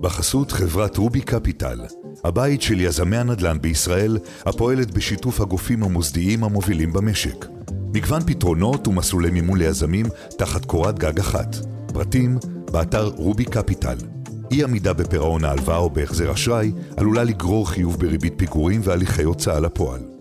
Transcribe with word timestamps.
בחסות 0.00 0.52
חברת 0.52 0.96
רובי 0.96 1.20
קפיטל, 1.20 1.80
הבית 2.24 2.62
של 2.62 2.80
יזמי 2.80 3.16
הנדל"ן 3.16 3.58
בישראל, 3.60 4.18
הפועלת 4.46 4.90
בשיתוף 4.90 5.40
הגופים 5.40 5.82
המוסדיים 5.82 6.44
המובילים 6.44 6.92
במשק. 6.92 7.46
מגוון 7.94 8.22
פתרונות 8.26 8.88
ומסלולי 8.88 9.30
מימון 9.30 9.58
ליזמים 9.58 10.06
תחת 10.38 10.64
קורת 10.64 10.98
גג 10.98 11.18
אחת. 11.18 11.56
פרטים, 11.92 12.38
באתר 12.72 13.06
רובי 13.16 13.44
קפיטל. 13.44 13.96
אי 14.50 14.64
עמידה 14.64 14.92
בפירעון 14.92 15.44
ההלוואה 15.44 15.78
או 15.78 15.90
בהחזר 15.90 16.32
אשראי 16.32 16.72
עלולה 16.96 17.24
לגרור 17.24 17.70
חיוב 17.70 18.00
בריבית 18.00 18.34
פיגורים 18.36 18.80
והליכי 18.84 19.22
הוצאה 19.22 19.60
לפועל. 19.60 20.19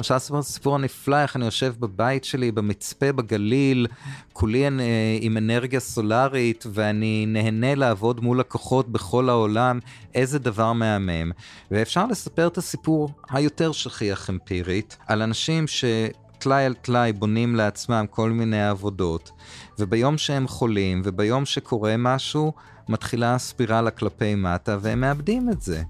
אפשר 0.00 0.16
לספר 0.16 0.42
סיפור 0.42 0.74
הנפלא 0.74 1.16
איך 1.16 1.36
אני 1.36 1.44
יושב 1.44 1.74
בבית 1.78 2.24
שלי 2.24 2.52
במצפה 2.52 3.12
בגליל, 3.12 3.86
כולי 4.32 4.64
אה, 4.66 4.70
עם 5.20 5.36
אנרגיה 5.36 5.80
סולארית 5.80 6.64
ואני 6.72 7.26
נהנה 7.28 7.74
לעבוד 7.74 8.20
מול 8.20 8.40
לקוחות 8.40 8.88
בכל 8.88 9.28
העולם, 9.28 9.78
איזה 10.14 10.38
דבר 10.38 10.72
מהמם. 10.72 11.32
ואפשר 11.70 12.06
לספר 12.06 12.46
את 12.46 12.58
הסיפור 12.58 13.10
היותר 13.30 13.72
שכיח 13.72 14.30
אמפירית 14.30 14.96
על 15.06 15.22
אנשים 15.22 15.66
ש... 15.66 15.84
טלאי 16.38 16.64
על 16.64 16.74
טלאי 16.74 17.12
בונים 17.12 17.56
לעצמם 17.56 18.04
כל 18.10 18.30
מיני 18.30 18.68
עבודות, 18.68 19.30
וביום 19.78 20.18
שהם 20.18 20.48
חולים, 20.48 21.02
וביום 21.04 21.46
שקורה 21.46 21.94
משהו, 21.98 22.52
מתחילה 22.88 23.34
הספירלה 23.34 23.90
כלפי 23.90 24.34
מטה, 24.34 24.78
והם 24.80 25.00
מאבדים 25.00 25.50
את 25.50 25.62
זה. 25.62 25.82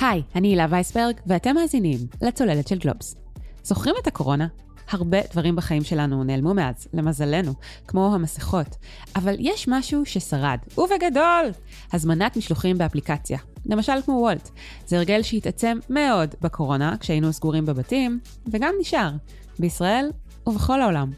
היי, 0.00 0.22
אני 0.34 0.48
הילה 0.48 0.66
וייסברג, 0.70 1.14
ואתם 1.26 1.54
מאזינים 1.54 1.98
לצוללת 2.22 2.68
של 2.68 2.78
גלובס. 2.78 3.16
זוכרים 3.62 3.94
את 4.02 4.06
הקורונה? 4.06 4.46
הרבה 4.90 5.18
דברים 5.32 5.56
בחיים 5.56 5.84
שלנו 5.84 6.24
נעלמו 6.24 6.54
מאז, 6.54 6.88
למזלנו, 6.94 7.52
כמו 7.86 8.14
המסכות. 8.14 8.76
אבל 9.16 9.34
יש 9.38 9.68
משהו 9.68 10.06
ששרד, 10.06 10.58
ובגדול! 10.78 11.50
הזמנת 11.92 12.36
משלוחים 12.36 12.78
באפליקציה. 12.78 13.38
למשל 13.66 13.92
כמו 14.04 14.14
וולט. 14.14 14.50
זה 14.86 14.96
הרגל 14.96 15.22
שהתעצם 15.22 15.78
מאוד 15.90 16.34
בקורונה, 16.40 16.94
כשהיינו 17.00 17.32
סגורים 17.32 17.66
בבתים, 17.66 18.20
וגם 18.52 18.74
נשאר, 18.80 19.10
בישראל 19.58 20.10
ובכל 20.46 20.82
העולם. 20.82 21.10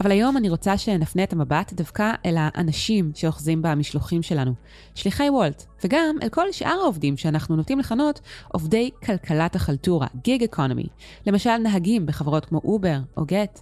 אבל 0.00 0.10
היום 0.10 0.36
אני 0.36 0.48
רוצה 0.48 0.78
שנפנה 0.78 1.22
את 1.22 1.32
המבט 1.32 1.72
דווקא 1.72 2.12
אל 2.26 2.34
האנשים 2.38 3.12
שאוחזים 3.14 3.62
במשלוחים 3.62 4.22
שלנו, 4.22 4.52
שליחי 4.94 5.30
וולט, 5.30 5.64
וגם 5.84 6.16
אל 6.22 6.28
כל 6.28 6.52
שאר 6.52 6.78
העובדים 6.82 7.16
שאנחנו 7.16 7.56
נוטים 7.56 7.78
לכנות 7.78 8.20
עובדי 8.52 8.90
כלכלת 9.04 9.56
החלטורה, 9.56 10.06
gig 10.22 10.42
economy, 10.42 10.86
למשל 11.26 11.56
נהגים 11.56 12.06
בחברות 12.06 12.44
כמו 12.44 12.60
אובר 12.64 12.98
או 13.16 13.24
גט. 13.26 13.60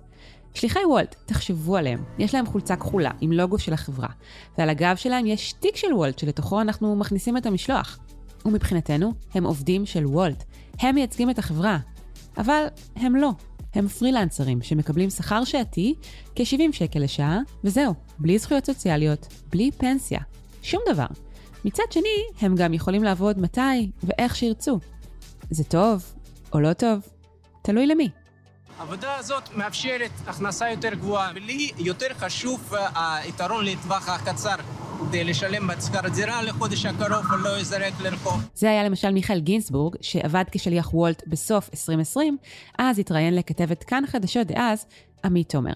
שליחי 0.55 0.85
וולט, 0.89 1.17
תחשבו 1.27 1.77
עליהם, 1.77 2.05
יש 2.19 2.35
להם 2.35 2.47
חולצה 2.47 2.77
כחולה 2.77 3.11
עם 3.21 3.33
לוגו 3.33 3.59
של 3.59 3.73
החברה, 3.73 4.09
ועל 4.59 4.71
הגב 4.71 4.97
שלהם 4.97 5.27
יש 5.27 5.53
תיק 5.53 5.77
של 5.77 5.95
וולט 5.95 6.19
שלתוכו 6.19 6.61
אנחנו 6.61 6.97
מכניסים 6.97 7.37
את 7.37 7.47
המשלוח. 7.47 7.99
ומבחינתנו, 8.45 9.13
הם 9.35 9.45
עובדים 9.45 9.87
של 9.87 10.07
וולט, 10.07 10.45
הם 10.79 10.95
מייצגים 10.95 11.31
את 11.31 11.39
החברה. 11.39 11.79
אבל 12.39 12.67
הם 12.97 13.17
לא. 13.17 13.31
הם 13.75 13.89
פרילנסרים 13.89 14.63
שמקבלים 14.63 15.11
שכר 15.11 15.45
שעתי 15.45 15.95
כ-70 16.35 16.73
שקל 16.73 16.99
לשעה, 16.99 17.39
וזהו, 17.65 17.95
בלי 18.19 18.39
זכויות 18.39 18.67
סוציאליות, 18.67 19.27
בלי 19.51 19.71
פנסיה, 19.71 20.21
שום 20.63 20.81
דבר. 20.93 21.07
מצד 21.65 21.83
שני, 21.91 22.25
הם 22.41 22.55
גם 22.57 22.75
יכולים 22.75 23.03
לעבוד 23.03 23.39
מתי 23.39 23.91
ואיך 24.05 24.37
שירצו. 24.37 24.79
זה 25.51 25.65
טוב 25.65 26.15
או 26.53 26.61
לא 26.61 26.73
טוב? 26.73 27.01
תלוי 27.63 27.87
למי. 27.87 28.09
העבודה 28.79 29.17
הזאת 29.17 29.57
מאפשרת 29.57 30.11
הכנסה 30.27 30.71
יותר 30.71 30.95
גבוהה, 30.95 31.33
ולי 31.35 31.71
יותר 31.79 32.07
חשוב 32.15 32.75
אה, 32.75 33.17
היתרון 33.17 33.65
לטווח 33.65 34.09
הקצר. 34.09 34.55
כדי 35.09 35.25
לשלם 35.25 35.71
את 35.71 35.83
שכר 35.83 36.09
דירה 36.15 36.43
לחודש 36.43 36.87
הקרוב 36.87 37.31
ולא 37.31 37.61
יזרק 37.61 37.93
לרחוב. 38.01 38.43
זה 38.55 38.71
היה 38.71 38.85
למשל 38.85 39.11
מיכאל 39.11 39.41
גינסבורג, 39.41 39.97
שעבד 40.01 40.45
כשליח 40.53 40.95
וולט 40.95 41.23
בסוף 41.27 41.71
2020, 41.73 42.37
אז 42.79 42.99
התראיין 42.99 43.37
לכתבת 43.37 43.85
כאן 43.85 44.05
חדשות 44.07 44.47
דאז, 44.47 44.87
עמית 45.25 45.49
תומר. 45.49 45.73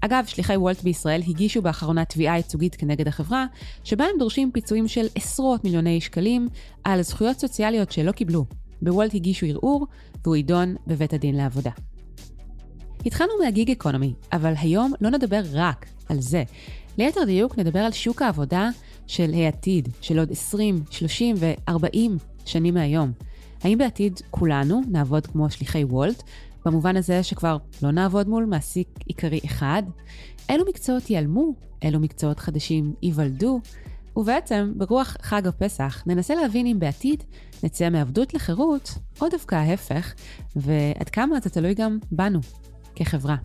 אגב, 0.00 0.24
שליחי 0.26 0.56
וולט 0.56 0.82
בישראל 0.82 1.22
הגישו 1.28 1.62
באחרונה 1.62 2.04
תביעה 2.04 2.36
ייצוגית 2.36 2.74
כנגד 2.74 3.08
החברה, 3.08 3.46
שבה 3.84 4.04
הם 4.04 4.18
דורשים 4.18 4.50
פיצויים 4.52 4.88
של 4.88 5.06
עשרות 5.14 5.64
מיליוני 5.64 6.00
שקלים 6.00 6.48
על 6.84 7.02
זכויות 7.02 7.38
סוציאליות 7.38 7.92
שלא 7.92 8.12
קיבלו. 8.12 8.44
בוולט 8.82 9.14
הגישו 9.14 9.46
ערעור, 9.46 9.86
והוא 10.24 10.36
יידון 10.36 10.76
בבית 10.86 11.12
הדין 11.12 11.36
לעבודה. 11.36 11.70
התחלנו 13.06 13.32
מהגיג 13.44 13.70
אקונומי, 13.70 14.14
אבל 14.32 14.54
היום 14.56 14.92
לא 15.00 15.10
נדבר 15.10 15.42
רק 15.52 15.86
על 16.08 16.20
זה. 16.20 16.44
ליתר 16.98 17.24
דיוק, 17.24 17.58
נדבר 17.58 17.78
על 17.78 17.92
שוק 17.92 18.22
העבודה 18.22 18.68
של 19.06 19.34
העתיד, 19.34 19.88
של 20.00 20.18
עוד 20.18 20.32
20, 20.32 20.82
30 20.90 21.36
ו-40 21.38 21.98
שנים 22.44 22.74
מהיום. 22.74 23.12
האם 23.62 23.78
בעתיד 23.78 24.20
כולנו 24.30 24.80
נעבוד 24.88 25.26
כמו 25.26 25.50
שליחי 25.50 25.84
וולט, 25.84 26.22
במובן 26.64 26.96
הזה 26.96 27.22
שכבר 27.22 27.56
לא 27.82 27.90
נעבוד 27.90 28.28
מול 28.28 28.44
מעסיק 28.44 28.88
עיקרי 29.06 29.40
אחד? 29.44 29.82
אילו 30.48 30.64
מקצועות 30.68 31.10
ייעלמו? 31.10 31.54
אילו 31.82 32.00
מקצועות 32.00 32.38
חדשים 32.38 32.94
ייוולדו? 33.02 33.60
ובעצם, 34.16 34.72
ברוח 34.76 35.16
חג 35.22 35.46
הפסח, 35.46 36.02
ננסה 36.06 36.34
להבין 36.34 36.66
אם 36.66 36.78
בעתיד 36.78 37.24
נצא 37.62 37.90
מעבדות 37.90 38.34
לחירות, 38.34 38.94
או 39.20 39.28
דווקא 39.28 39.54
ההפך, 39.54 40.14
ועד 40.56 41.08
כמה 41.08 41.40
זה 41.40 41.50
תלוי 41.50 41.74
גם 41.74 41.98
בנו, 42.12 42.40
כחברה. 42.96 43.36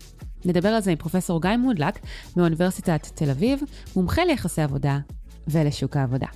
נדבר 0.44 0.68
על 0.68 0.80
זה 0.80 0.90
עם 0.90 0.96
פרופסור 0.96 1.42
גיא 1.42 1.56
מודלק 1.56 1.98
מאוניברסיטת 2.36 3.06
תל 3.14 3.30
אביב, 3.30 3.60
מומחה 3.96 4.24
ליחסי 4.24 4.62
עבודה 4.62 4.98
ולשוק 5.48 5.96
העבודה. 5.96 6.26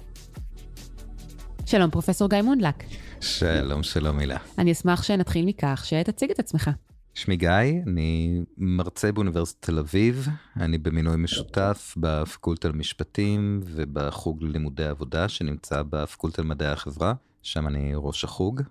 שלום, 1.66 1.91
פרופסור 1.91 2.28
גיא 2.28 2.43
מונדלק. 2.43 2.84
שלום, 3.21 3.82
שלום 3.82 4.19
הילה. 4.19 4.38
אני 4.59 4.72
אשמח 4.72 5.03
שנתחיל 5.03 5.47
מכך 5.47 5.82
שתציג 5.84 6.31
את 6.31 6.38
עצמך. 6.38 6.71
שמי 7.15 7.37
גיא, 7.37 7.50
אני 7.87 8.41
מרצה 8.59 9.12
באוניברסיטת 9.12 9.66
תל 9.66 9.78
אביב, 9.78 10.28
אני 10.56 10.78
במינוי 10.78 11.16
משותף 11.16 11.94
בפקולטה 11.97 12.69
למשפטים 12.69 13.60
ובחוג 13.65 14.43
ללימודי 14.43 14.84
עבודה 14.84 15.28
שנמצא 15.28 15.83
בפקולטה 15.91 16.43
למדעי 16.43 16.69
החברה, 16.69 17.15
שם 17.43 17.66
אני 17.66 17.93
ראש 17.94 18.25
החוג. 18.25 18.62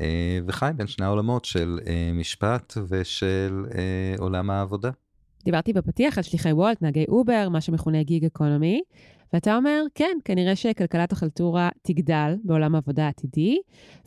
אה, 0.00 0.38
וחי 0.46 0.70
בין 0.76 0.86
שני 0.86 1.06
העולמות 1.06 1.44
של 1.44 1.78
אה, 1.86 2.10
משפט 2.14 2.74
ושל 2.88 3.64
אה, 3.74 4.14
עולם 4.18 4.50
העבודה. 4.50 4.90
דיברתי 5.44 5.72
בפתיח 5.72 6.18
על 6.18 6.24
שליחי 6.24 6.52
וולט, 6.52 6.82
נהגי 6.82 7.04
אובר, 7.08 7.48
מה 7.48 7.60
שמכונה 7.60 8.02
gig 8.02 8.24
economy, 8.24 8.82
ואתה 9.32 9.56
אומר, 9.56 9.82
כן, 9.94 10.18
כנראה 10.24 10.56
שכלכלת 10.56 11.12
החלטורה 11.12 11.68
תגדל 11.82 12.34
בעולם 12.44 12.74
העבודה 12.74 13.04
העתידי, 13.06 13.58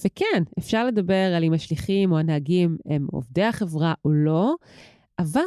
וכן, 0.05 0.43
אפשר 0.59 0.85
לדבר 0.85 1.33
על 1.35 1.43
אם 1.43 1.53
השליחים 1.53 2.11
או 2.11 2.17
הנהגים 2.17 2.77
הם 2.85 3.07
עובדי 3.11 3.43
החברה 3.43 3.93
או 4.05 4.11
לא, 4.11 4.55
אבל 5.19 5.41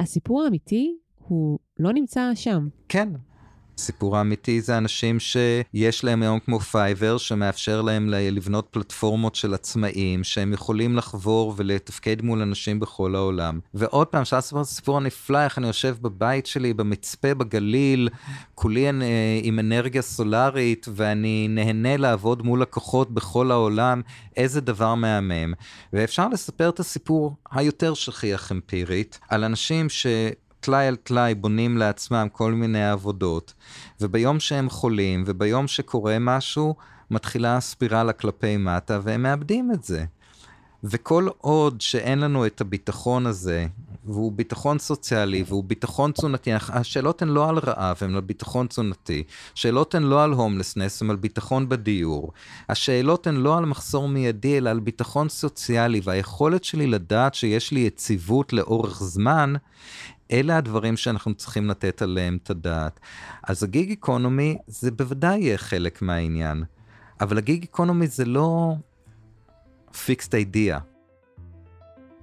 הסיפור 0.00 0.42
האמיתי 0.42 0.96
הוא 1.18 1.58
לא 1.78 1.92
נמצא 1.92 2.30
שם. 2.34 2.68
כן, 2.88 3.08
הסיפור 3.78 4.16
האמיתי 4.16 4.60
זה 4.60 4.78
אנשים 4.78 5.20
שיש 5.20 6.04
להם 6.04 6.22
היום 6.22 6.38
כמו 6.38 6.60
פייבר, 6.60 7.18
שמאפשר 7.18 7.82
להם 7.82 8.08
לבנות 8.10 8.68
פלטפורמות 8.70 9.34
של 9.34 9.54
עצמאים, 9.54 10.24
שהם 10.24 10.52
יכולים 10.52 10.96
לחבור 10.96 11.54
ולתפקד 11.56 12.22
מול 12.22 12.42
אנשים 12.42 12.80
בכל 12.80 13.14
העולם. 13.14 13.60
ועוד 13.74 14.06
פעם, 14.06 14.20
אפשר 14.22 14.38
לספר 14.38 14.60
את 14.60 14.62
הסיפור 14.62 14.96
הנפלא, 14.96 15.44
איך 15.44 15.58
אני 15.58 15.66
יושב 15.66 15.96
בבית 16.00 16.46
שלי, 16.46 16.74
במצפה 16.74 17.34
בגליל, 17.34 18.08
כולי 18.54 18.88
עם 19.42 19.58
אנרגיה 19.58 20.02
סולארית, 20.02 20.86
ואני 20.94 21.48
נהנה 21.48 21.96
לעבוד 21.96 22.42
מול 22.42 22.62
לקוחות 22.62 23.10
בכל 23.10 23.50
העולם, 23.50 24.02
איזה 24.36 24.60
דבר 24.60 24.94
מהמם. 24.94 25.54
ואפשר 25.92 26.28
לספר 26.28 26.68
את 26.68 26.80
הסיפור 26.80 27.36
היותר 27.50 27.94
שכיח 27.94 28.52
אמפירית, 28.52 29.18
על 29.28 29.44
אנשים 29.44 29.88
ש... 29.88 30.06
טלאי 30.66 30.86
על 30.86 30.96
טלאי 30.96 31.34
בונים 31.34 31.76
לעצמם 31.76 32.28
כל 32.32 32.52
מיני 32.52 32.90
עבודות, 32.90 33.54
וביום 34.00 34.40
שהם 34.40 34.70
חולים, 34.70 35.24
וביום 35.26 35.68
שקורה 35.68 36.16
משהו, 36.20 36.74
מתחילה 37.10 37.56
הספירלה 37.56 38.12
כלפי 38.12 38.56
מטה, 38.56 39.00
והם 39.02 39.22
מאבדים 39.22 39.72
את 39.72 39.84
זה. 39.84 40.04
וכל 40.84 41.28
עוד 41.38 41.80
שאין 41.80 42.18
לנו 42.18 42.46
את 42.46 42.60
הביטחון 42.60 43.26
הזה, 43.26 43.66
והוא 44.04 44.32
ביטחון 44.32 44.78
סוציאלי 44.78 45.44
והוא 45.46 45.64
ביטחון 45.64 46.12
תזונתי, 46.12 46.50
השאלות 46.52 47.22
הן 47.22 47.28
לא 47.28 47.48
על 47.48 47.58
רעב, 47.58 47.96
הן 48.00 48.14
על 48.14 48.20
ביטחון 48.20 48.66
תזונתי. 48.66 49.22
השאלות 49.54 49.94
הן 49.94 50.02
לא 50.02 50.24
על 50.24 50.32
הומלסנס, 50.32 51.02
הן 51.02 51.10
על 51.10 51.16
ביטחון 51.16 51.68
בדיור. 51.68 52.32
השאלות 52.68 53.26
הן 53.26 53.36
לא 53.36 53.58
על 53.58 53.64
מחסור 53.64 54.08
מיידי, 54.08 54.58
אלא 54.58 54.70
על 54.70 54.80
ביטחון 54.80 55.28
סוציאלי, 55.28 56.00
והיכולת 56.04 56.64
שלי 56.64 56.86
לדעת 56.86 57.34
שיש 57.34 57.72
לי 57.72 57.80
יציבות 57.80 58.52
לאורך 58.52 59.02
זמן, 59.02 59.54
אלה 60.32 60.56
הדברים 60.56 60.96
שאנחנו 60.96 61.34
צריכים 61.34 61.68
לתת 61.68 62.02
עליהם 62.02 62.38
את 62.42 62.50
הדעת. 62.50 63.00
אז 63.42 63.62
הגיג 63.62 63.90
איקונומי 63.90 64.58
זה 64.66 64.90
בוודאי 64.90 65.38
יהיה 65.38 65.58
חלק 65.58 66.02
מהעניין, 66.02 66.64
אבל 67.20 67.38
הגיג 67.38 67.62
איקונומי 67.62 68.06
זה 68.06 68.24
לא 68.24 68.74
fixed 70.04 70.34
idea. 70.34 70.78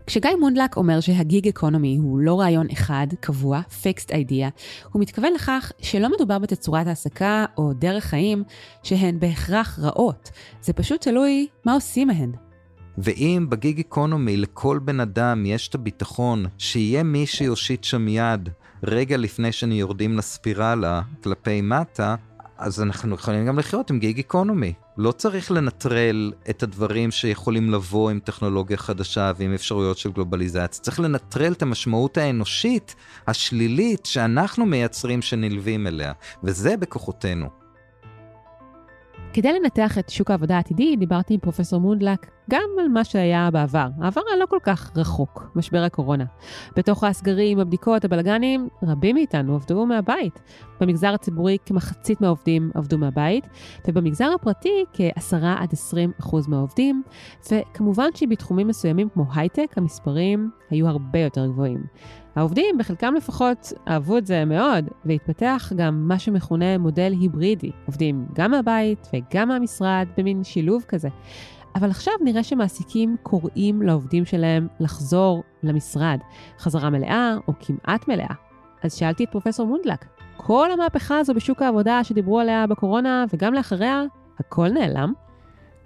כשגיא 0.07 0.31
מונדלק 0.39 0.77
אומר 0.77 1.00
שה 1.00 1.24
gig 1.24 1.48
economy 1.48 1.98
הוא 1.97 2.19
לא 2.19 2.39
רעיון 2.39 2.67
אחד, 2.73 3.07
קבוע, 3.19 3.61
fixed 3.62 4.12
idea, 4.12 4.50
הוא 4.91 5.01
מתכוון 5.01 5.33
לכך 5.33 5.71
שלא 5.81 6.09
מדובר 6.15 6.39
בתצורת 6.39 6.88
העסקה 6.88 7.45
או 7.57 7.73
דרך 7.73 8.03
חיים 8.03 8.44
שהן 8.83 9.19
בהכרח 9.19 9.79
רעות, 9.79 10.29
זה 10.61 10.73
פשוט 10.73 11.01
תלוי 11.01 11.47
מה 11.65 11.73
עושים 11.73 12.07
מהן. 12.07 12.31
ואם 12.98 13.45
ב 13.50 13.57
gig 13.57 13.80
economy 13.80 14.38
לכל 14.38 14.80
בן 14.84 15.00
אדם 15.00 15.45
יש 15.45 15.68
את 15.68 15.75
הביטחון 15.75 16.45
שיהיה 16.57 17.04
מי 17.04 17.25
שיושיט 17.25 17.84
שם 17.84 18.07
יד 18.07 18.50
רגע 18.84 19.18
לפני 19.18 19.51
שאנו 19.51 19.80
יורדים 19.80 20.18
לספירלה 20.18 21.01
כלפי 21.24 21.62
מטה, 21.62 22.16
אז 22.57 22.81
אנחנו 22.81 23.16
יכולים 23.16 23.45
גם 23.45 23.60
לחיות 23.60 23.90
עם 23.90 24.00
gig 24.00 24.19
economy. 24.19 24.74
לא 24.98 25.12
צריך 25.12 25.51
לנטרל 25.51 26.31
את 26.50 26.63
הדברים 26.63 27.12
שיכולים 27.12 27.72
לבוא 27.72 28.10
עם 28.10 28.19
טכנולוגיה 28.19 28.78
חדשה 28.78 29.31
ועם 29.38 29.54
אפשרויות 29.54 29.98
של 29.98 30.12
גלובליזציה. 30.12 30.81
צריך 30.81 31.00
לנטרל 31.00 31.51
את 31.51 31.62
המשמעות 31.62 32.18
האנושית 32.18 32.96
השלילית 33.28 34.06
שאנחנו 34.06 34.66
מייצרים 34.66 35.22
שנלווים 35.22 35.88
אליה, 35.88 36.13
וזה 36.44 36.78
בכוחותינו. 36.78 37.62
כדי 39.33 39.59
לנתח 39.59 39.97
את 39.97 40.09
שוק 40.09 40.31
העבודה 40.31 40.56
העתידי, 40.56 40.95
דיברתי 40.95 41.33
עם 41.33 41.39
פרופסור 41.39 41.80
מונדלק 41.80 42.31
גם 42.50 42.69
על 42.81 42.88
מה 42.88 43.03
שהיה 43.03 43.51
בעבר, 43.51 43.88
העבר 44.01 44.21
הלא 44.33 44.45
כל 44.45 44.57
כך 44.63 44.91
רחוק, 44.97 45.51
משבר 45.56 45.83
הקורונה. 45.83 46.25
בתוך 46.77 47.03
הסגרים, 47.03 47.59
הבדיקות, 47.59 48.06
הבלגנים, 48.06 48.69
רבים 48.83 49.15
מאיתנו 49.15 49.56
עבדו 49.56 49.85
מהבית. 49.85 50.41
במגזר 50.80 51.13
הציבורי 51.13 51.57
כמחצית 51.65 52.21
מהעובדים 52.21 52.71
עבדו 52.74 52.97
מהבית, 52.97 53.47
ובמגזר 53.88 54.31
הפרטי 54.35 54.83
כ-10 54.94 55.45
עד 55.57 55.74
20 55.74 56.12
אחוז 56.19 56.47
מהעובדים, 56.47 57.03
וכמובן 57.51 58.09
שבתחומים 58.15 58.68
מסוימים 58.68 59.09
כמו 59.09 59.25
הייטק, 59.36 59.74
המספרים 59.75 60.50
היו 60.69 60.88
הרבה 60.88 61.19
יותר 61.19 61.47
גבוהים. 61.47 61.83
העובדים, 62.35 62.77
בחלקם 62.77 63.13
לפחות, 63.13 63.74
אהבו 63.88 64.18
את 64.18 64.25
זה 64.25 64.45
מאוד, 64.45 64.85
והתפתח 65.06 65.71
גם 65.75 66.07
מה 66.07 66.19
שמכונה 66.19 66.77
מודל 66.77 67.13
היברידי. 67.19 67.71
עובדים 67.85 68.25
גם 68.33 68.51
מהבית 68.51 69.07
וגם 69.13 69.47
מהמשרד, 69.47 70.07
במין 70.18 70.44
שילוב 70.44 70.83
כזה. 70.88 71.09
אבל 71.75 71.89
עכשיו 71.89 72.13
נראה 72.24 72.44
שמעסיקים 72.44 73.15
קוראים 73.24 73.81
לעובדים 73.81 74.25
שלהם 74.25 74.68
לחזור 74.80 75.44
למשרד, 75.63 76.19
חזרה 76.59 76.89
מלאה 76.89 77.35
או 77.47 77.53
כמעט 77.59 78.07
מלאה. 78.07 78.33
אז 78.83 78.94
שאלתי 78.94 79.24
את 79.24 79.29
פרופסור 79.31 79.68
מונדלק, 79.68 80.06
כל 80.38 80.71
המהפכה 80.71 81.19
הזו 81.19 81.33
בשוק 81.33 81.62
העבודה 81.62 82.03
שדיברו 82.03 82.39
עליה 82.39 82.68
בקורונה 82.68 83.25
וגם 83.33 83.53
לאחריה, 83.53 84.03
הכל 84.39 84.69
נעלם? 84.69 85.13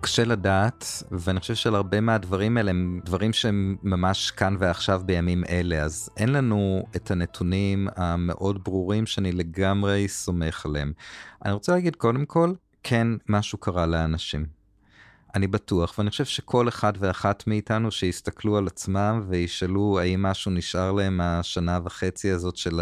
קשה 0.01 0.23
לדעת, 0.23 1.03
ואני 1.11 1.39
חושב 1.39 1.55
שעל 1.55 1.75
הרבה 1.75 2.01
מהדברים 2.01 2.57
האלה 2.57 2.69
הם 2.71 2.99
דברים 3.05 3.33
שהם 3.33 3.75
ממש 3.83 4.31
כאן 4.31 4.55
ועכשיו 4.59 5.01
בימים 5.05 5.43
אלה, 5.49 5.83
אז 5.83 6.09
אין 6.17 6.29
לנו 6.29 6.83
את 6.95 7.11
הנתונים 7.11 7.87
המאוד 7.95 8.63
ברורים 8.63 9.05
שאני 9.05 9.31
לגמרי 9.31 10.07
סומך 10.07 10.65
עליהם. 10.65 10.93
אני 11.45 11.53
רוצה 11.53 11.71
להגיד 11.71 11.95
קודם 11.95 12.25
כל, 12.25 12.53
כן, 12.83 13.07
משהו 13.29 13.57
קרה 13.57 13.85
לאנשים. 13.85 14.56
אני 15.35 15.47
בטוח, 15.47 15.97
ואני 15.97 16.09
חושב 16.09 16.25
שכל 16.25 16.67
אחד 16.67 16.93
ואחת 16.99 17.47
מאיתנו 17.47 17.91
שיסתכלו 17.91 18.57
על 18.57 18.67
עצמם 18.67 19.25
וישאלו 19.27 19.99
האם 19.99 20.21
משהו 20.21 20.51
נשאר 20.51 20.91
להם 20.91 21.17
מהשנה 21.17 21.79
וחצי 21.83 22.31
הזאת 22.31 22.57
של 22.57 22.81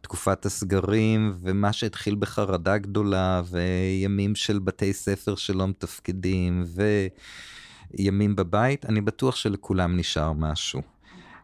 תקופת 0.00 0.46
הסגרים, 0.46 1.36
ומה 1.40 1.72
שהתחיל 1.72 2.14
בחרדה 2.14 2.78
גדולה, 2.78 3.42
וימים 3.50 4.34
של 4.34 4.58
בתי 4.58 4.92
ספר 4.92 5.34
שלא 5.34 5.68
מתפקדים, 5.68 6.64
וימים 7.94 8.36
בבית, 8.36 8.86
אני 8.86 9.00
בטוח 9.00 9.36
שלכולם 9.36 9.96
נשאר 9.96 10.32
משהו. 10.32 10.82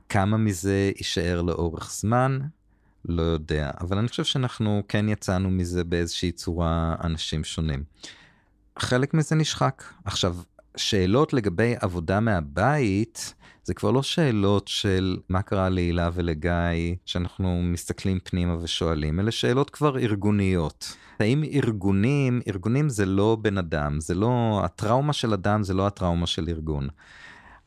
כמה 0.09 0.37
מזה 0.37 0.91
יישאר 0.97 1.43
לאורך 1.43 1.93
זמן? 1.93 2.39
לא 3.05 3.23
יודע, 3.23 3.71
אבל 3.81 3.99
אני 3.99 4.09
חושב 4.09 4.25
שאנחנו 4.25 4.83
כן 4.89 5.09
יצאנו 5.09 5.51
מזה 5.51 5.85
באיזושהי 5.85 6.33
צורה 6.33 6.95
אנשים 7.05 7.45
שונים. 7.45 7.83
חלק 8.79 9.15
מזה 9.15 9.35
נשחק. 9.35 9.83
עכשיו, 10.05 10.37
שאלות 10.77 11.33
לגבי 11.33 11.75
עבודה 11.81 12.21
מהבית, 12.21 13.35
זה 13.65 13.75
כבר 13.75 13.91
לא 13.91 14.03
שאלות 14.03 14.69
של 14.69 15.17
מה 15.29 15.43
קרה 15.43 15.69
להילה 15.69 16.11
ולגיא, 16.15 16.95
שאנחנו 17.05 17.63
מסתכלים 17.63 18.19
פנימה 18.25 18.57
ושואלים, 18.63 19.21
אלה 19.21 19.31
שאלות 19.31 19.71
כבר 19.71 19.99
ארגוניות. 19.99 20.97
האם 21.21 21.45
ארגונים, 21.45 22.41
ארגונים 22.49 22.89
זה 22.89 23.07
לא 23.07 23.37
בן 23.41 23.59
אדם, 23.59 24.01
זה 24.01 24.15
לא, 24.15 24.61
הטראומה 24.65 25.13
של 25.13 25.33
אדם 25.33 25.63
זה 25.63 25.75
לא 25.75 25.87
הטראומה 25.87 26.27
של 26.27 26.49
ארגון. 26.49 26.89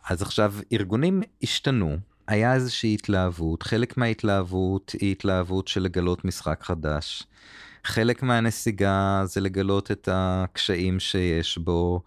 אז 0.10 0.22
עכשיו, 0.22 0.54
ארגונים 0.74 1.22
השתנו, 1.44 1.98
היה 2.28 2.54
איזושהי 2.54 2.94
התלהבות, 2.94 3.64
חלק 3.64 3.98
מההתלהבות 3.98 4.96
היא 5.00 5.12
התלהבות 5.12 5.68
של 5.68 5.82
לגלות 5.82 6.26
משחק 6.26 6.64
חדש. 6.64 7.24
חלק 7.84 8.24
מהנסיגה 8.24 9.24
זה 9.26 9.42
לגלות 9.42 9.92
את 9.92 10.10
הקשיים 10.12 11.00
שיש 11.00 11.58
בו 11.58 12.02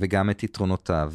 וגם 0.00 0.30
את 0.30 0.42
יתרונותיו. 0.42 1.12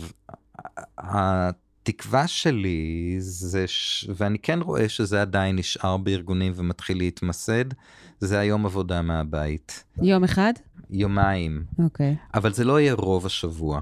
התקווה 0.98 2.28
שלי 2.28 3.16
זה, 3.20 3.68
ש... 3.68 4.10
ואני 4.16 4.40
כן 4.40 4.60
רואה 4.62 4.90
שזה 4.90 5.22
עדיין 5.22 5.56
נשאר 5.56 5.98
בארגונים 5.98 6.54
ומתחיל 6.56 6.98
להתמסד, 6.98 7.66
זה 8.20 8.40
היום 8.40 8.66
עבודה 8.66 9.02
מהבית. 9.02 9.84
יום 10.02 10.24
אחד? 10.24 10.54
יומיים. 10.90 11.64
אוקיי. 11.80 12.16
Okay. 12.20 12.38
אבל 12.38 12.54
זה 12.54 12.64
לא 12.64 12.80
יהיה 12.80 12.94
רוב 12.94 13.26
השבוע. 13.26 13.82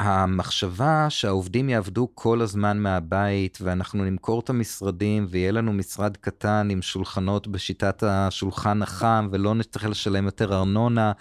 המחשבה 0.00 1.10
שהעובדים 1.10 1.68
יעבדו 1.68 2.08
כל 2.14 2.40
הזמן 2.40 2.78
מהבית 2.78 3.58
ואנחנו 3.62 4.04
נמכור 4.04 4.40
את 4.40 4.50
המשרדים 4.50 5.26
ויהיה 5.28 5.52
לנו 5.52 5.72
משרד 5.72 6.16
קטן 6.16 6.68
עם 6.70 6.82
שולחנות 6.82 7.48
בשיטת 7.48 8.02
השולחן 8.06 8.82
החם 8.82 9.28
ולא 9.32 9.54
נצטרך 9.54 9.84
לשלם 9.84 10.24
יותר 10.24 10.54
ארנונה 10.54 11.12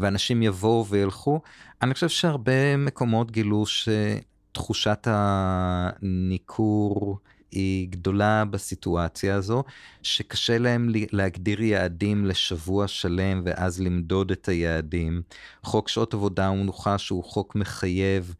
ואנשים 0.00 0.42
יבואו 0.42 0.86
וילכו, 0.86 1.40
אני 1.82 1.94
חושב 1.94 2.08
שהרבה 2.08 2.76
מקומות 2.76 3.30
גילו 3.30 3.64
שתחושת 3.66 5.08
הניכור 5.10 7.18
היא 7.50 7.88
גדולה 7.88 8.44
בסיטואציה 8.44 9.34
הזו, 9.34 9.64
שקשה 10.02 10.58
להם 10.58 10.88
להגדיר 11.12 11.62
יעדים 11.62 12.26
לשבוע 12.26 12.88
שלם 12.88 13.42
ואז 13.44 13.80
למדוד 13.80 14.30
את 14.30 14.48
היעדים. 14.48 15.22
חוק 15.62 15.88
שעות 15.88 16.14
עבודה 16.14 16.50
ומנוחה 16.50 16.98
שהוא 16.98 17.24
חוק 17.24 17.54
מחייב, 17.54 18.34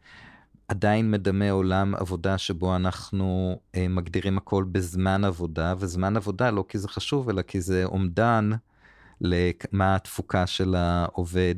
עדיין 0.67 1.11
מדמה 1.11 1.51
עולם 1.51 1.95
עבודה 1.95 2.37
שבו 2.37 2.75
אנחנו 2.75 3.59
אה, 3.75 3.87
מגדירים 3.87 4.37
הכל 4.37 4.65
בזמן 4.71 5.23
עבודה, 5.23 5.73
וזמן 5.79 6.17
עבודה 6.17 6.51
לא 6.51 6.65
כי 6.69 6.77
זה 6.77 6.87
חשוב, 6.87 7.29
אלא 7.29 7.41
כי 7.41 7.61
זה 7.61 7.85
אומדן 7.85 8.49
למה 9.21 9.95
התפוקה 9.95 10.47
של 10.47 10.75
העובד. 10.75 11.55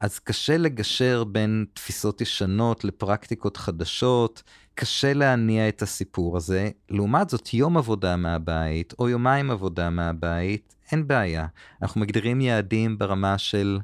אז 0.00 0.18
קשה 0.18 0.56
לגשר 0.56 1.24
בין 1.24 1.66
תפיסות 1.74 2.20
ישנות 2.20 2.84
לפרקטיקות 2.84 3.56
חדשות, 3.56 4.42
קשה 4.74 5.12
להניע 5.12 5.68
את 5.68 5.82
הסיפור 5.82 6.36
הזה. 6.36 6.70
לעומת 6.90 7.30
זאת, 7.30 7.54
יום 7.54 7.76
עבודה 7.76 8.16
מהבית, 8.16 8.94
או 8.98 9.08
יומיים 9.08 9.50
עבודה 9.50 9.90
מהבית, 9.90 10.74
אין 10.92 11.06
בעיה. 11.06 11.46
אנחנו 11.82 12.00
מגדירים 12.00 12.40
יעדים 12.40 12.98
ברמה 12.98 13.38
של 13.38 13.78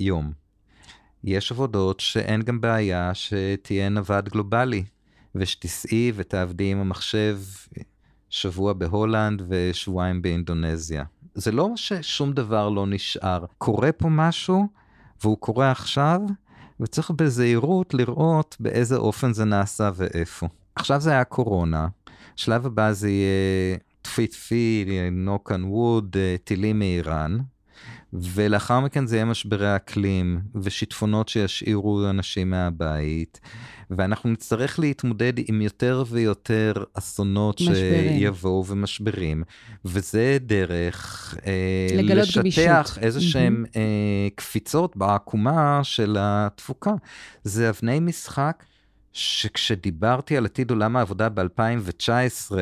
יום. 0.00 0.32
יש 1.24 1.52
עבודות 1.52 2.00
שאין 2.00 2.42
גם 2.42 2.60
בעיה 2.60 3.12
שתהיינה 3.14 4.00
ועד 4.04 4.28
גלובלי, 4.28 4.84
ושתיסעי 5.34 6.12
ותעבדי 6.14 6.72
עם 6.72 6.78
המחשב 6.78 7.38
שבוע 8.30 8.72
בהולנד 8.72 9.42
ושבועיים 9.48 10.22
באינדונזיה. 10.22 11.04
זה 11.34 11.52
לא 11.52 11.70
ששום 11.76 12.32
דבר 12.32 12.68
לא 12.68 12.86
נשאר. 12.86 13.44
קורה 13.58 13.92
פה 13.92 14.08
משהו, 14.08 14.68
והוא 15.22 15.38
קורה 15.38 15.70
עכשיו, 15.70 16.20
וצריך 16.80 17.10
בזהירות 17.10 17.94
לראות 17.94 18.56
באיזה 18.60 18.96
אופן 18.96 19.32
זה 19.32 19.44
נעשה 19.44 19.90
ואיפה. 19.94 20.46
עכשיו 20.74 21.00
זה 21.00 21.10
היה 21.10 21.24
קורונה, 21.24 21.88
שלב 22.36 22.66
הבא 22.66 22.92
זה 22.92 23.10
יהיה 23.10 23.76
טפי 24.02 24.26
טפי, 24.26 24.84
נוק 25.12 25.52
אנ 25.52 25.64
ווד, 25.64 26.16
טילים 26.44 26.78
מאיראן, 26.78 27.38
ולאחר 28.14 28.80
מכן 28.80 29.06
זה 29.06 29.16
יהיה 29.16 29.24
משברי 29.24 29.76
אקלים 29.76 30.40
ושיטפונות 30.54 31.28
שישאירו 31.28 32.10
אנשים 32.10 32.50
מהבית. 32.50 33.40
ואנחנו 33.90 34.30
נצטרך 34.30 34.78
להתמודד 34.78 35.32
עם 35.36 35.62
יותר 35.62 36.04
ויותר 36.08 36.72
אסונות 36.94 37.60
משברים. 37.60 38.18
שיבואו 38.18 38.66
ומשברים, 38.66 39.42
וזה 39.84 40.38
דרך 40.40 41.34
אה, 41.46 42.14
לשטח 42.14 42.98
איזה 43.00 43.20
שהם 43.20 43.64
mm-hmm. 43.66 43.76
אה, 43.76 44.28
קפיצות 44.34 44.96
בעקומה 44.96 45.80
של 45.82 46.16
התפוקה. 46.20 46.92
זה 47.44 47.70
אבני 47.70 48.00
משחק 48.00 48.64
שכשדיברתי 49.16 50.36
על 50.36 50.44
עתיד 50.44 50.70
עולם 50.70 50.96
העבודה 50.96 51.28
ב-2019 51.28 52.52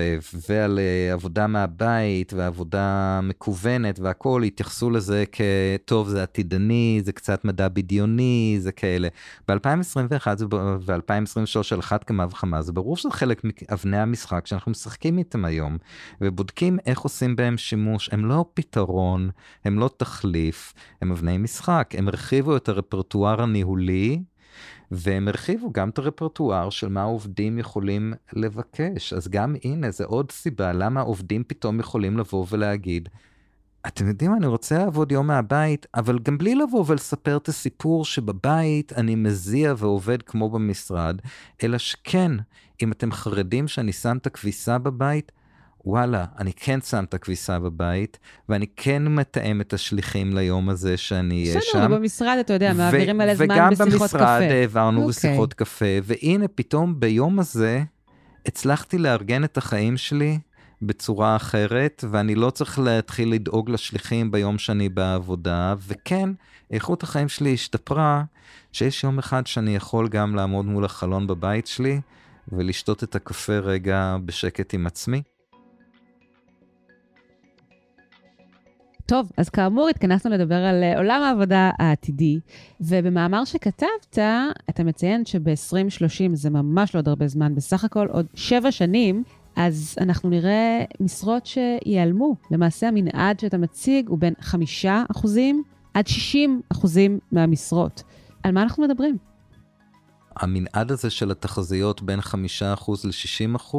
ועל 0.48 0.78
uh, 0.78 1.12
עבודה 1.12 1.46
מהבית 1.46 2.32
ועבודה 2.32 3.20
מקוונת 3.22 3.98
והכול, 3.98 4.42
התייחסו 4.42 4.90
לזה 4.90 5.24
כטוב, 5.32 6.08
זה 6.08 6.22
עתידני, 6.22 7.00
זה 7.04 7.12
קצת 7.12 7.44
מדע 7.44 7.68
בדיוני, 7.68 8.56
זה 8.60 8.72
כאלה. 8.72 9.08
ב-2021 9.48 10.26
ו-2023 10.46 11.72
על 11.72 11.80
אחת 11.80 12.04
כמה 12.04 12.26
וכמה, 12.30 12.62
זה 12.62 12.72
ברור 12.72 12.96
שזה 12.96 13.10
חלק 13.10 13.42
מאבני 13.44 13.98
המשחק 13.98 14.46
שאנחנו 14.46 14.70
משחקים 14.70 15.18
איתם 15.18 15.44
היום, 15.44 15.78
ובודקים 16.20 16.78
איך 16.86 17.00
עושים 17.00 17.36
בהם 17.36 17.56
שימוש. 17.56 18.08
הם 18.12 18.24
לא 18.24 18.44
פתרון, 18.54 19.30
הם 19.64 19.78
לא 19.78 19.90
תחליף, 19.96 20.74
הם 21.02 21.12
אבני 21.12 21.38
משחק. 21.38 21.94
הם 21.98 22.08
הרחיבו 22.08 22.56
את 22.56 22.68
הרפרטואר 22.68 23.42
הניהולי. 23.42 24.22
והם 24.92 25.28
הרחיבו 25.28 25.72
גם 25.72 25.88
את 25.88 25.98
הרפרטואר 25.98 26.70
של 26.70 26.88
מה 26.88 27.02
עובדים 27.02 27.58
יכולים 27.58 28.12
לבקש. 28.32 29.12
אז 29.12 29.28
גם 29.28 29.54
הנה, 29.64 29.90
זה 29.90 30.04
עוד 30.04 30.30
סיבה 30.32 30.72
למה 30.72 31.00
עובדים 31.00 31.44
פתאום 31.46 31.80
יכולים 31.80 32.18
לבוא 32.18 32.46
ולהגיד, 32.50 33.08
אתם 33.86 34.08
יודעים, 34.08 34.34
אני 34.34 34.46
רוצה 34.46 34.78
לעבוד 34.78 35.12
יום 35.12 35.26
מהבית, 35.26 35.86
אבל 35.94 36.18
גם 36.18 36.38
בלי 36.38 36.54
לבוא 36.54 36.84
ולספר 36.86 37.36
את 37.36 37.48
הסיפור 37.48 38.04
שבבית 38.04 38.92
אני 38.92 39.14
מזיע 39.14 39.74
ועובד 39.76 40.22
כמו 40.22 40.50
במשרד, 40.50 41.20
אלא 41.62 41.78
שכן, 41.78 42.32
אם 42.82 42.92
אתם 42.92 43.12
חרדים 43.12 43.68
שאני 43.68 43.92
שם 43.92 44.16
את 44.16 44.26
הכביסה 44.26 44.78
בבית, 44.78 45.32
וואלה, 45.84 46.24
אני 46.38 46.52
כן 46.56 46.80
שם 46.80 47.04
את 47.04 47.14
הכביסה 47.14 47.58
בבית, 47.58 48.18
ואני 48.48 48.66
כן 48.76 49.02
מתאם 49.08 49.60
את 49.60 49.72
השליחים 49.72 50.36
ליום 50.36 50.68
הזה 50.68 50.96
שאני 50.96 51.42
אהיה 51.42 51.60
שם. 51.60 51.78
בסדר, 51.78 51.88
במשרד, 51.88 52.36
אתה 52.40 52.52
יודע, 52.52 52.72
מעבירים 52.72 53.18
מלא 53.18 53.34
זמן 53.34 53.46
בשיחות 53.46 54.10
קפה. 54.10 54.16
וגם 54.16 54.28
במשרד 54.28 54.42
העברנו 54.50 54.98
okay. 54.98 55.02
אוקיי. 55.02 55.30
בשיחות 55.30 55.54
קפה, 55.54 55.84
והנה, 56.02 56.48
פתאום 56.48 57.00
ביום 57.00 57.38
הזה 57.38 57.82
הצלחתי 58.46 58.98
לארגן 58.98 59.44
את 59.44 59.56
החיים 59.56 59.96
שלי 59.96 60.38
בצורה 60.82 61.36
אחרת, 61.36 62.04
ואני 62.10 62.34
לא 62.34 62.50
צריך 62.50 62.78
להתחיל 62.78 63.32
לדאוג 63.32 63.70
לשליחים 63.70 64.30
ביום 64.30 64.58
שאני 64.58 64.88
בעבודה, 64.88 65.74
וכן, 65.86 66.30
איכות 66.70 67.02
החיים 67.02 67.28
שלי 67.28 67.54
השתפרה, 67.54 68.24
שיש 68.72 69.04
יום 69.04 69.18
אחד 69.18 69.46
שאני 69.46 69.76
יכול 69.76 70.08
גם 70.08 70.34
לעמוד 70.34 70.66
מול 70.66 70.84
החלון 70.84 71.26
בבית 71.26 71.66
שלי, 71.66 72.00
ולשתות 72.52 73.04
את 73.04 73.14
הקפה 73.14 73.58
רגע 73.58 74.16
בשקט 74.24 74.74
עם 74.74 74.86
עצמי. 74.86 75.22
טוב, 79.12 79.30
אז 79.36 79.48
כאמור, 79.48 79.88
התכנסנו 79.88 80.30
לדבר 80.30 80.54
על 80.54 80.82
אה, 80.82 80.98
עולם 80.98 81.22
העבודה 81.22 81.70
העתידי, 81.78 82.40
ובמאמר 82.80 83.44
שכתבת, 83.44 84.18
אתה 84.70 84.84
מציין 84.84 85.24
שב-2030 85.24 86.34
זה 86.34 86.50
ממש 86.50 86.94
לא 86.94 87.00
עוד 87.00 87.08
הרבה 87.08 87.28
זמן, 87.28 87.54
בסך 87.54 87.84
הכל 87.84 88.06
עוד 88.10 88.26
שבע 88.34 88.72
שנים, 88.72 89.22
אז 89.56 89.94
אנחנו 90.00 90.30
נראה 90.30 90.84
משרות 91.00 91.46
שייעלמו. 91.46 92.36
למעשה 92.50 92.88
המנעד 92.88 93.40
שאתה 93.40 93.58
מציג 93.58 94.08
הוא 94.08 94.18
בין 94.18 94.34
5% 94.40 94.86
עד 95.94 96.06
60% 96.72 96.86
מהמשרות. 97.32 98.02
על 98.42 98.52
מה 98.52 98.62
אנחנו 98.62 98.84
מדברים? 98.84 99.16
המנעד 100.36 100.92
הזה 100.92 101.10
של 101.10 101.30
התחזיות 101.30 102.02
בין 102.02 102.20
5% 102.20 102.24
ל-60% 103.04 103.76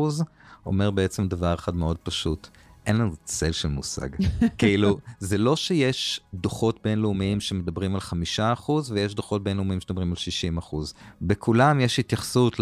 אומר 0.66 0.92
בעצם 0.92 1.28
דבר 1.28 1.54
אחד 1.54 1.76
מאוד 1.76 1.98
פשוט. 1.98 2.48
אין 2.86 2.96
לנו 2.96 3.12
צל 3.24 3.52
של 3.52 3.68
מושג. 3.68 4.10
כאילו, 4.58 5.00
זה 5.20 5.38
לא 5.38 5.56
שיש 5.56 6.22
דוחות 6.34 6.80
בינלאומיים 6.84 7.40
שמדברים 7.40 7.94
על 7.94 8.00
חמישה 8.02 8.54
אחוז, 8.54 8.92
ויש 8.92 9.16
דוחות 9.16 9.44
בינלאומיים 9.44 9.82
שמדברים 9.82 10.10
על 10.10 10.16
שישים 10.16 10.58
אחוז. 10.58 10.94
בכולם 11.22 11.80
יש 11.80 12.00
התייחסות 12.00 12.60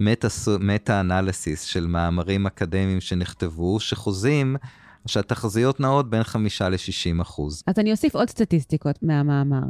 למטה-אנליסיס 0.00 1.62
של 1.62 1.86
מאמרים 1.86 2.46
אקדמיים 2.46 3.00
שנכתבו, 3.00 3.80
שחוזים 3.80 4.56
שהתחזיות 5.06 5.80
נעות 5.80 6.10
בין 6.10 6.22
5 6.22 6.62
ל-60 6.62 7.22
אחוז. 7.22 7.62
אז 7.66 7.78
אני 7.78 7.90
אוסיף 7.92 8.14
עוד 8.14 8.30
סטטיסטיקות 8.30 8.98
מהמאמר 9.02 9.62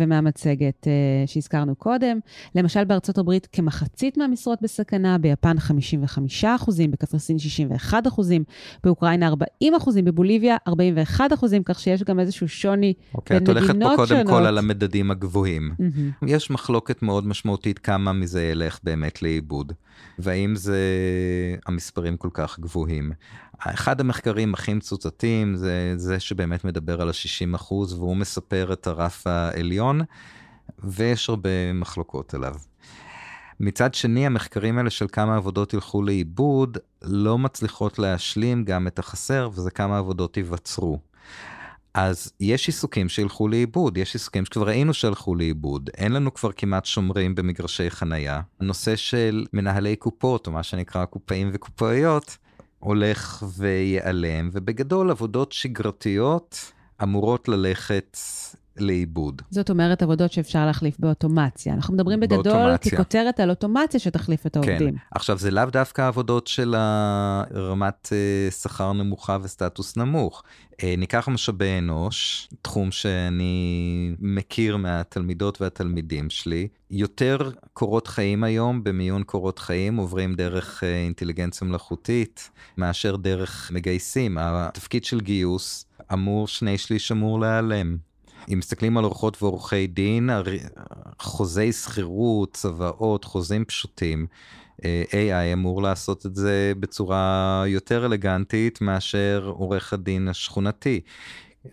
ומהמצגת 0.00 0.86
uh, 0.86 1.30
שהזכרנו 1.30 1.74
קודם. 1.76 2.18
למשל, 2.54 2.84
בארצות 2.84 3.18
הברית 3.18 3.48
כמחצית 3.52 4.16
מהמשרות 4.16 4.58
בסכנה, 4.62 5.18
ביפן 5.18 5.58
55 5.60 6.44
אחוזים, 6.44 6.90
בקפריסין 6.90 7.38
61 7.38 8.06
אחוזים, 8.06 8.44
באוקראינה 8.84 9.26
40 9.26 9.74
אחוזים, 9.74 10.04
בבוליביה 10.04 10.56
41 10.68 11.32
אחוזים, 11.32 11.62
כך 11.62 11.80
שיש 11.80 12.02
גם 12.02 12.20
איזשהו 12.20 12.48
שוני 12.48 12.94
okay, 12.98 13.14
אוקיי, 13.14 13.40
בין 13.40 13.50
מדינות 13.50 13.66
שונות. 13.66 13.94
את 13.94 13.98
הולכת 13.98 14.08
פה 14.08 14.14
קודם 14.14 14.26
כל 14.26 14.46
על 14.46 14.58
המדדים 14.58 15.10
הגבוהים. 15.10 15.72
Mm-hmm. 15.80 16.24
יש 16.26 16.50
מחלוקת 16.50 17.02
מאוד 17.02 17.26
משמעותית 17.26 17.78
כמה 17.78 18.12
מזה 18.12 18.42
ילך 18.42 18.78
באמת 18.82 19.22
לאיבוד, 19.22 19.72
והאם 20.18 20.56
זה 20.56 20.78
המספרים 21.66 22.16
כל 22.16 22.30
כך 22.32 22.58
גבוהים. 22.58 23.12
אחד 23.58 24.00
המחקרים 24.00 24.54
הכי 24.54 24.74
מצוצתים 24.74 25.56
זה 25.56 25.94
זה 25.96 26.20
שבאמת 26.20 26.64
מדבר 26.64 27.02
על 27.02 27.08
ה-60 27.08 27.56
אחוז, 27.56 27.92
והוא 27.92 28.16
מספר 28.16 28.72
את 28.72 28.86
הרף 28.86 29.26
העליון, 29.26 30.00
ויש 30.78 31.28
הרבה 31.28 31.72
מחלוקות 31.72 32.34
עליו. 32.34 32.54
מצד 33.60 33.94
שני, 33.94 34.26
המחקרים 34.26 34.78
האלה 34.78 34.90
של 34.90 35.06
כמה 35.12 35.36
עבודות 35.36 35.74
ילכו 35.74 36.02
לאיבוד, 36.02 36.78
לא 37.02 37.38
מצליחות 37.38 37.98
להשלים 37.98 38.64
גם 38.64 38.86
את 38.86 38.98
החסר, 38.98 39.50
וזה 39.52 39.70
כמה 39.70 39.98
עבודות 39.98 40.36
ייווצרו. 40.36 40.98
אז 41.94 42.32
יש 42.40 42.66
עיסוקים 42.66 43.08
שילכו 43.08 43.48
לאיבוד, 43.48 43.96
יש 43.96 44.14
עיסוקים 44.14 44.44
שכבר 44.44 44.66
ראינו 44.66 44.94
שהלכו 44.94 45.34
לאיבוד, 45.34 45.90
אין 45.96 46.12
לנו 46.12 46.34
כבר 46.34 46.52
כמעט 46.52 46.84
שומרים 46.84 47.34
במגרשי 47.34 47.90
חנייה. 47.90 48.40
הנושא 48.60 48.96
של 48.96 49.46
מנהלי 49.52 49.96
קופות, 49.96 50.46
או 50.46 50.52
מה 50.52 50.62
שנקרא 50.62 51.04
קופאים 51.04 51.50
וקופאיות, 51.52 52.38
הולך 52.78 53.44
וייעלם, 53.56 54.50
ובגדול 54.52 55.10
עבודות 55.10 55.52
שגרתיות 55.52 56.72
אמורות 57.02 57.48
ללכת 57.48 58.18
לאיבוד. 58.80 59.42
זאת 59.50 59.70
אומרת 59.70 60.02
עבודות 60.02 60.32
שאפשר 60.32 60.66
להחליף 60.66 61.00
באוטומציה. 61.00 61.74
אנחנו 61.74 61.94
מדברים 61.94 62.20
בגדול 62.20 62.42
באוטומציה. 62.42 62.92
ככותרת 62.92 63.40
על 63.40 63.50
אוטומציה 63.50 64.00
שתחליף 64.00 64.46
את 64.46 64.56
העובדים. 64.56 64.94
כן. 64.94 64.96
עכשיו, 65.10 65.38
זה 65.38 65.50
לאו 65.50 65.64
דווקא 65.64 66.08
עבודות 66.08 66.46
של 66.46 66.74
רמת 67.54 68.08
אה, 68.12 68.50
שכר 68.50 68.92
נמוכה 68.92 69.38
וסטטוס 69.42 69.96
נמוך. 69.96 70.42
אה, 70.82 70.94
ניקח 70.98 71.28
משאבי 71.28 71.78
אנוש, 71.78 72.48
תחום 72.62 72.90
שאני 72.90 74.14
מכיר 74.20 74.76
מהתלמידות 74.76 75.60
והתלמידים 75.60 76.30
שלי. 76.30 76.68
יותר 76.90 77.50
קורות 77.72 78.06
חיים 78.06 78.44
היום 78.44 78.84
במיון 78.84 79.22
קורות 79.22 79.58
חיים 79.58 79.96
עוברים 79.96 80.34
דרך 80.34 80.84
אה, 80.84 80.96
אינטליגנציה 81.04 81.68
מלאכותית 81.68 82.50
מאשר 82.76 83.16
דרך 83.16 83.70
מגייסים. 83.74 84.38
התפקיד 84.40 85.04
של 85.04 85.20
גיוס 85.20 85.86
אמור, 86.12 86.48
שני 86.48 86.78
שליש 86.78 87.12
אמור 87.12 87.40
להיעלם. 87.40 87.96
אם 88.52 88.58
מסתכלים 88.58 88.98
על 88.98 89.04
עורכות 89.04 89.42
ועורכי 89.42 89.86
דין, 89.86 90.30
חוזי 91.20 91.72
שכירות, 91.72 92.52
צוואות, 92.52 93.24
חוזים 93.24 93.64
פשוטים, 93.64 94.26
אה, 94.84 95.02
AI 95.10 95.52
אמור 95.52 95.82
לעשות 95.82 96.26
את 96.26 96.34
זה 96.34 96.72
בצורה 96.80 97.64
יותר 97.66 98.06
אלגנטית 98.06 98.80
מאשר 98.80 99.52
עורך 99.54 99.92
הדין 99.92 100.28
השכונתי. 100.28 101.00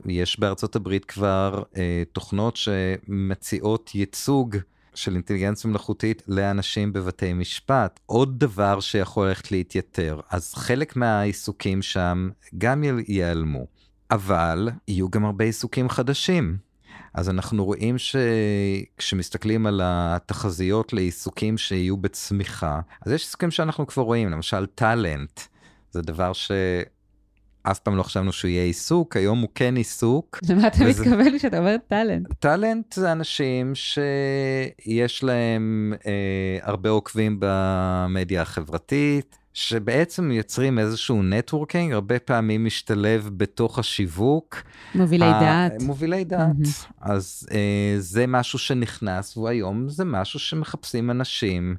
יש 0.05 0.39
בארצות 0.39 0.75
הברית 0.75 1.05
כבר 1.05 1.63
אה, 1.77 2.03
תוכנות 2.13 2.57
שמציעות 2.57 3.91
ייצוג 3.95 4.57
של 4.95 5.13
אינטליגנציה 5.13 5.69
מלאכותית 5.69 6.24
לאנשים 6.27 6.93
בבתי 6.93 7.34
משפט. 7.34 8.00
עוד 8.05 8.39
דבר 8.39 8.79
שיכול 8.79 9.27
ללכת 9.27 9.51
להתייתר. 9.51 10.19
אז 10.29 10.53
חלק 10.53 10.95
מהעיסוקים 10.95 11.81
שם 11.81 12.29
גם 12.57 12.84
ייעלמו. 13.07 13.65
אבל 14.12 14.70
יהיו 14.88 15.10
גם 15.10 15.26
הרבה 15.26 15.46
עיסוקים 15.46 15.90
חדשים. 15.90 16.58
אז 17.14 17.30
אנחנו 17.30 17.66
רואים 17.66 17.96
שכשמסתכלים 17.98 19.66
על 19.66 19.82
התחזיות 19.84 20.94
לעיסוקים 20.94 21.58
שיהיו 21.58 21.98
בצמיחה, 21.98 22.80
אז 23.06 23.12
יש 23.12 23.24
עיסוקים 23.24 23.52
שאנחנו 23.52 23.88
כבר 23.88 24.04
רואים, 24.04 24.30
למשל 24.30 24.66
טאלנט, 24.66 25.42
זה 25.92 26.02
דבר 26.02 26.34
ש... 26.34 26.52
אף 27.72 27.80
פעם 27.80 27.98
לא 27.98 28.04
חשבנו 28.04 28.32
שהוא 28.32 28.50
יהיה 28.50 28.64
עיסוק, 28.64 29.18
היום 29.18 29.40
הוא 29.40 29.50
כן 29.56 29.76
עיסוק. 29.76 30.40
למה 30.50 30.68
אתה 30.68 30.78
וזה... 30.86 31.04
מתכוון 31.04 31.38
כשאתה 31.38 31.58
אומר 31.58 31.76
טאלנט? 31.88 32.34
טאלנט 32.40 32.94
זה 32.94 33.12
אנשים 33.12 33.74
שיש 33.76 35.24
להם 35.24 35.94
אה, 36.06 36.58
הרבה 36.62 36.90
עוקבים 36.90 37.38
במדיה 37.40 38.42
החברתית, 38.42 39.38
שבעצם 39.56 40.32
יוצרים 40.32 40.80
איזשהו 40.80 41.24
networking, 41.24 41.94
הרבה 41.94 42.20
פעמים 42.20 42.66
משתלב 42.66 43.30
בתוך 43.38 43.80
השיווק. 43.80 44.62
מובילי 44.96 45.26
ה- 45.26 45.40
דעת. 45.40 45.82
מובילי 45.82 46.24
דעת. 46.24 46.50
Mm-hmm. 46.62 46.94
אז 47.02 47.48
אה, 47.52 47.96
זה 47.98 48.28
משהו 48.28 48.60
שנכנס, 48.60 49.38
והיום 49.38 49.90
זה 49.90 50.06
משהו 50.06 50.40
שמחפשים 50.40 51.12
אנשים 51.12 51.76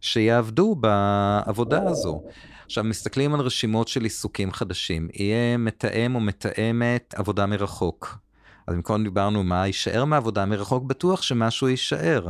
שיעבדו 0.00 0.74
בעבודה 0.74 1.82
הזו. 1.88 2.22
עכשיו, 2.66 2.84
מסתכלים 2.84 3.34
על 3.34 3.40
רשימות 3.40 3.88
של 3.88 4.02
עיסוקים 4.04 4.52
חדשים. 4.52 5.08
יהיה 5.14 5.56
מתאם 5.56 6.14
או 6.14 6.20
מתאמת 6.20 7.14
עבודה 7.16 7.46
מרחוק. 7.46 8.18
אז 8.66 8.74
אם 8.74 8.82
קודם 8.82 9.04
דיברנו 9.04 9.44
מה 9.44 9.66
יישאר 9.66 10.04
מעבודה 10.04 10.46
מרחוק, 10.46 10.84
בטוח 10.84 11.22
שמשהו 11.22 11.68
יישאר. 11.68 12.28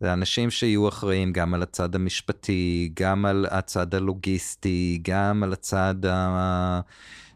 זה 0.00 0.12
אנשים 0.12 0.50
שיהיו 0.50 0.88
אחראים 0.88 1.32
גם 1.32 1.54
על 1.54 1.62
הצד 1.62 1.94
המשפטי, 1.94 2.90
גם 2.94 3.24
על 3.24 3.46
הצד 3.50 3.94
הלוגיסטי, 3.94 5.00
גם 5.02 5.42
על 5.42 5.52
הצד 5.52 5.94
ה... 6.06 6.80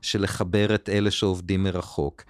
של 0.03 0.23
לחבר 0.23 0.75
את 0.75 0.89
אלה 0.89 1.11
שעובדים 1.11 1.63
מרחוק. 1.63 2.23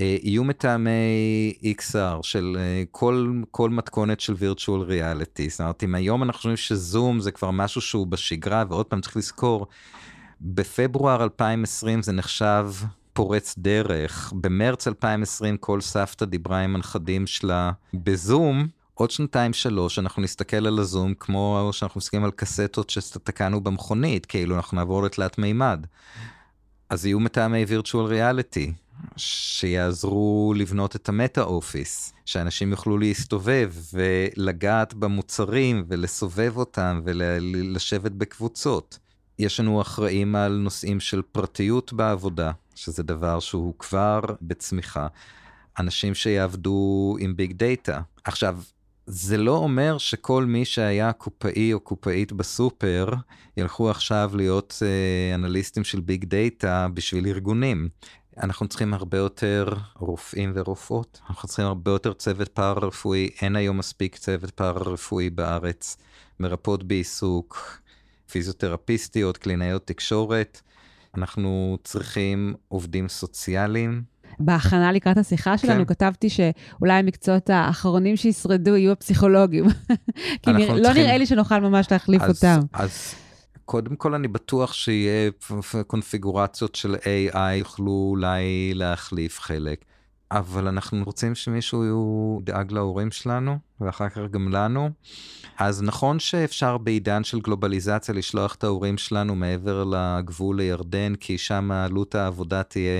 אה, 0.00 0.16
יהיו 0.22 0.44
מטעמי 0.44 1.52
XR 1.78 2.22
של 2.22 2.56
אה, 2.58 2.82
כל, 2.90 3.42
כל 3.50 3.70
מתכונת 3.70 4.20
של 4.20 4.34
virtual 4.34 4.90
reality. 4.90 5.50
זאת 5.50 5.60
אומרת, 5.60 5.84
אם 5.84 5.94
היום 5.94 6.22
אנחנו 6.22 6.36
חושבים 6.36 6.56
שזום 6.56 7.20
זה 7.20 7.30
כבר 7.30 7.50
משהו 7.50 7.80
שהוא 7.80 8.06
בשגרה, 8.06 8.64
ועוד 8.68 8.86
פעם 8.86 9.00
צריך 9.00 9.16
לזכור, 9.16 9.66
בפברואר 10.40 11.22
2020 11.22 12.02
זה 12.02 12.12
נחשב 12.12 12.70
פורץ 13.12 13.54
דרך. 13.58 14.32
במרץ 14.40 14.88
2020 14.88 15.56
כל 15.56 15.80
סבתא 15.80 16.24
דיברה 16.24 16.60
עם 16.60 16.76
הנכדים 16.76 17.26
שלה 17.26 17.72
בזום. 17.94 18.77
עוד 18.98 19.10
שנתיים 19.10 19.52
שלוש 19.52 19.98
אנחנו 19.98 20.22
נסתכל 20.22 20.66
על 20.66 20.78
הזום 20.78 21.14
כמו 21.14 21.70
שאנחנו 21.72 21.98
מסתכלים 21.98 22.24
על 22.24 22.30
קסטות 22.30 22.90
שתקענו 22.90 23.60
במכונית, 23.60 24.26
כאילו 24.26 24.56
אנחנו 24.56 24.76
נעבור 24.76 25.02
לתלת 25.02 25.38
מימד. 25.38 25.86
אז 26.90 27.06
יהיו 27.06 27.20
מטעמי 27.20 27.64
virtual 27.64 28.10
reality. 28.10 28.72
שיעזרו 29.16 30.54
לבנות 30.56 30.96
את 30.96 31.08
המטה 31.08 31.42
אופיס, 31.42 32.12
שאנשים 32.24 32.70
יוכלו 32.70 32.98
להסתובב 32.98 33.72
ולגעת 33.92 34.94
במוצרים 34.94 35.84
ולסובב 35.88 36.56
אותם 36.56 37.00
ולשבת 37.04 38.12
בקבוצות. 38.12 38.98
יש 39.38 39.60
לנו 39.60 39.80
אחראים 39.80 40.36
על 40.36 40.52
נושאים 40.52 41.00
של 41.00 41.22
פרטיות 41.32 41.92
בעבודה, 41.92 42.52
שזה 42.74 43.02
דבר 43.02 43.40
שהוא 43.40 43.74
כבר 43.78 44.20
בצמיחה. 44.42 45.06
אנשים 45.78 46.14
שיעבדו 46.14 47.16
עם 47.20 47.36
big 47.36 47.52
data. 47.52 48.00
עכשיו, 48.24 48.58
זה 49.10 49.36
לא 49.36 49.56
אומר 49.56 49.98
שכל 49.98 50.44
מי 50.44 50.64
שהיה 50.64 51.12
קופאי 51.12 51.72
או 51.72 51.80
קופאית 51.80 52.32
בסופר 52.32 53.08
ילכו 53.56 53.90
עכשיו 53.90 54.30
להיות 54.34 54.82
אה, 54.82 55.34
אנליסטים 55.34 55.84
של 55.84 56.00
big 56.00 56.24
data 56.24 56.88
בשביל 56.94 57.26
ארגונים. 57.26 57.88
אנחנו 58.42 58.68
צריכים 58.68 58.94
הרבה 58.94 59.18
יותר 59.18 59.68
רופאים 59.98 60.52
ורופאות, 60.54 61.20
אנחנו 61.28 61.48
צריכים 61.48 61.66
הרבה 61.66 61.90
יותר 61.90 62.12
צוות 62.12 62.48
פארה-רפואי, 62.48 63.30
אין 63.42 63.56
היום 63.56 63.78
מספיק 63.78 64.16
צוות 64.16 64.50
פארה-רפואי 64.50 65.30
בארץ, 65.30 65.96
מרפאות 66.40 66.82
בעיסוק, 66.84 67.80
פיזיותרפיסטיות, 68.30 69.36
קלינאיות 69.36 69.86
תקשורת, 69.86 70.60
אנחנו 71.14 71.78
צריכים 71.84 72.54
עובדים 72.68 73.08
סוציאליים. 73.08 74.02
בהכנה 74.40 74.92
לקראת 74.92 75.18
השיחה 75.18 75.58
שלנו 75.58 75.86
כן. 75.86 75.94
כתבתי 75.94 76.28
שאולי 76.30 76.92
המקצועות 76.92 77.50
האחרונים 77.50 78.16
שישרדו 78.16 78.76
יהיו 78.76 78.92
הפסיכולוגים. 78.92 79.64
כי 80.42 80.52
נרא, 80.52 80.74
לא 80.74 80.82
צריכים... 80.82 81.02
נראה 81.02 81.18
לי 81.18 81.26
שנוכל 81.26 81.60
ממש 81.60 81.86
להחליף 81.90 82.22
אז, 82.22 82.36
אותם. 82.36 82.60
אז 82.72 83.14
קודם 83.64 83.96
כל 83.96 84.14
אני 84.14 84.28
בטוח 84.28 84.72
שיהיה 84.72 85.30
קונפיגורציות 85.86 86.74
של 86.74 86.94
AI 86.94 87.38
יוכלו 87.38 88.06
אולי 88.10 88.72
להחליף 88.74 89.40
חלק. 89.40 89.84
אבל 90.30 90.68
אנחנו 90.68 91.04
רוצים 91.04 91.34
שמישהו 91.34 92.38
ידאג 92.42 92.72
להורים 92.72 93.10
שלנו, 93.10 93.58
ואחר 93.80 94.08
כך 94.08 94.18
גם 94.30 94.48
לנו. 94.48 94.90
אז 95.58 95.82
נכון 95.82 96.18
שאפשר 96.18 96.78
בעידן 96.78 97.24
של 97.24 97.40
גלובליזציה 97.40 98.14
לשלוח 98.14 98.54
את 98.54 98.64
ההורים 98.64 98.98
שלנו 98.98 99.34
מעבר 99.34 99.84
לגבול 99.84 100.56
לירדן, 100.56 101.14
כי 101.14 101.38
שם 101.38 101.70
עלות 101.70 102.14
העבודה 102.14 102.62
תהיה 102.62 102.90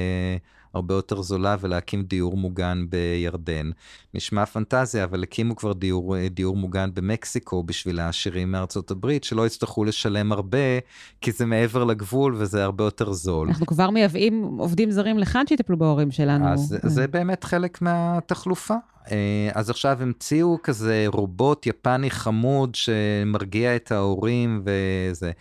הרבה 0.79 0.95
יותר 0.95 1.23
זולה 1.23 1.57
ולהקים 1.61 2.03
דיור 2.03 2.37
מוגן 2.37 2.87
בירדן. 2.89 3.71
נשמע 4.15 4.47
פנטזיה, 4.47 5.05
אבל 5.05 5.23
הקימו 5.23 5.57
כבר 5.57 5.73
דיור, 5.73 6.29
דיור 6.29 6.57
מוגן 6.57 6.91
במקסיקו 6.95 7.63
בשביל 7.63 8.01
העשירים 8.01 8.53
מארצות 8.53 8.91
הברית, 8.91 9.25
שלא 9.25 9.47
יצטרכו 9.47 9.85
לשלם 9.85 10.33
הרבה, 10.33 10.79
כי 11.21 11.33
זה 11.33 11.47
מעבר 11.47 11.85
לגבול 11.85 12.35
וזה 12.39 12.65
הרבה 12.65 12.85
יותר 12.85 13.13
זול. 13.13 13.49
אנחנו 13.49 13.67
כבר 13.67 13.91
מייבאים 13.91 14.43
עובדים 14.59 14.91
זרים 14.91 15.19
לכאן 15.19 15.47
שיטפלו 15.47 15.79
בהורים 15.79 16.11
שלנו. 16.11 16.49
אז 16.49 16.77
זה 16.83 17.07
באמת 17.07 17.45
חלק 17.45 17.83
מהתחלופה. 17.83 18.75
אה, 19.11 19.51
אז 19.55 19.71
עכשיו 19.71 19.99
המציאו 20.03 20.59
כזה 20.63 21.05
רובוט 21.07 21.67
יפני 21.67 22.11
חמוד 22.11 22.75
שמרגיע 22.75 23.77
את 23.77 23.93
ההורים 23.93 24.63
וזה. 24.65 25.33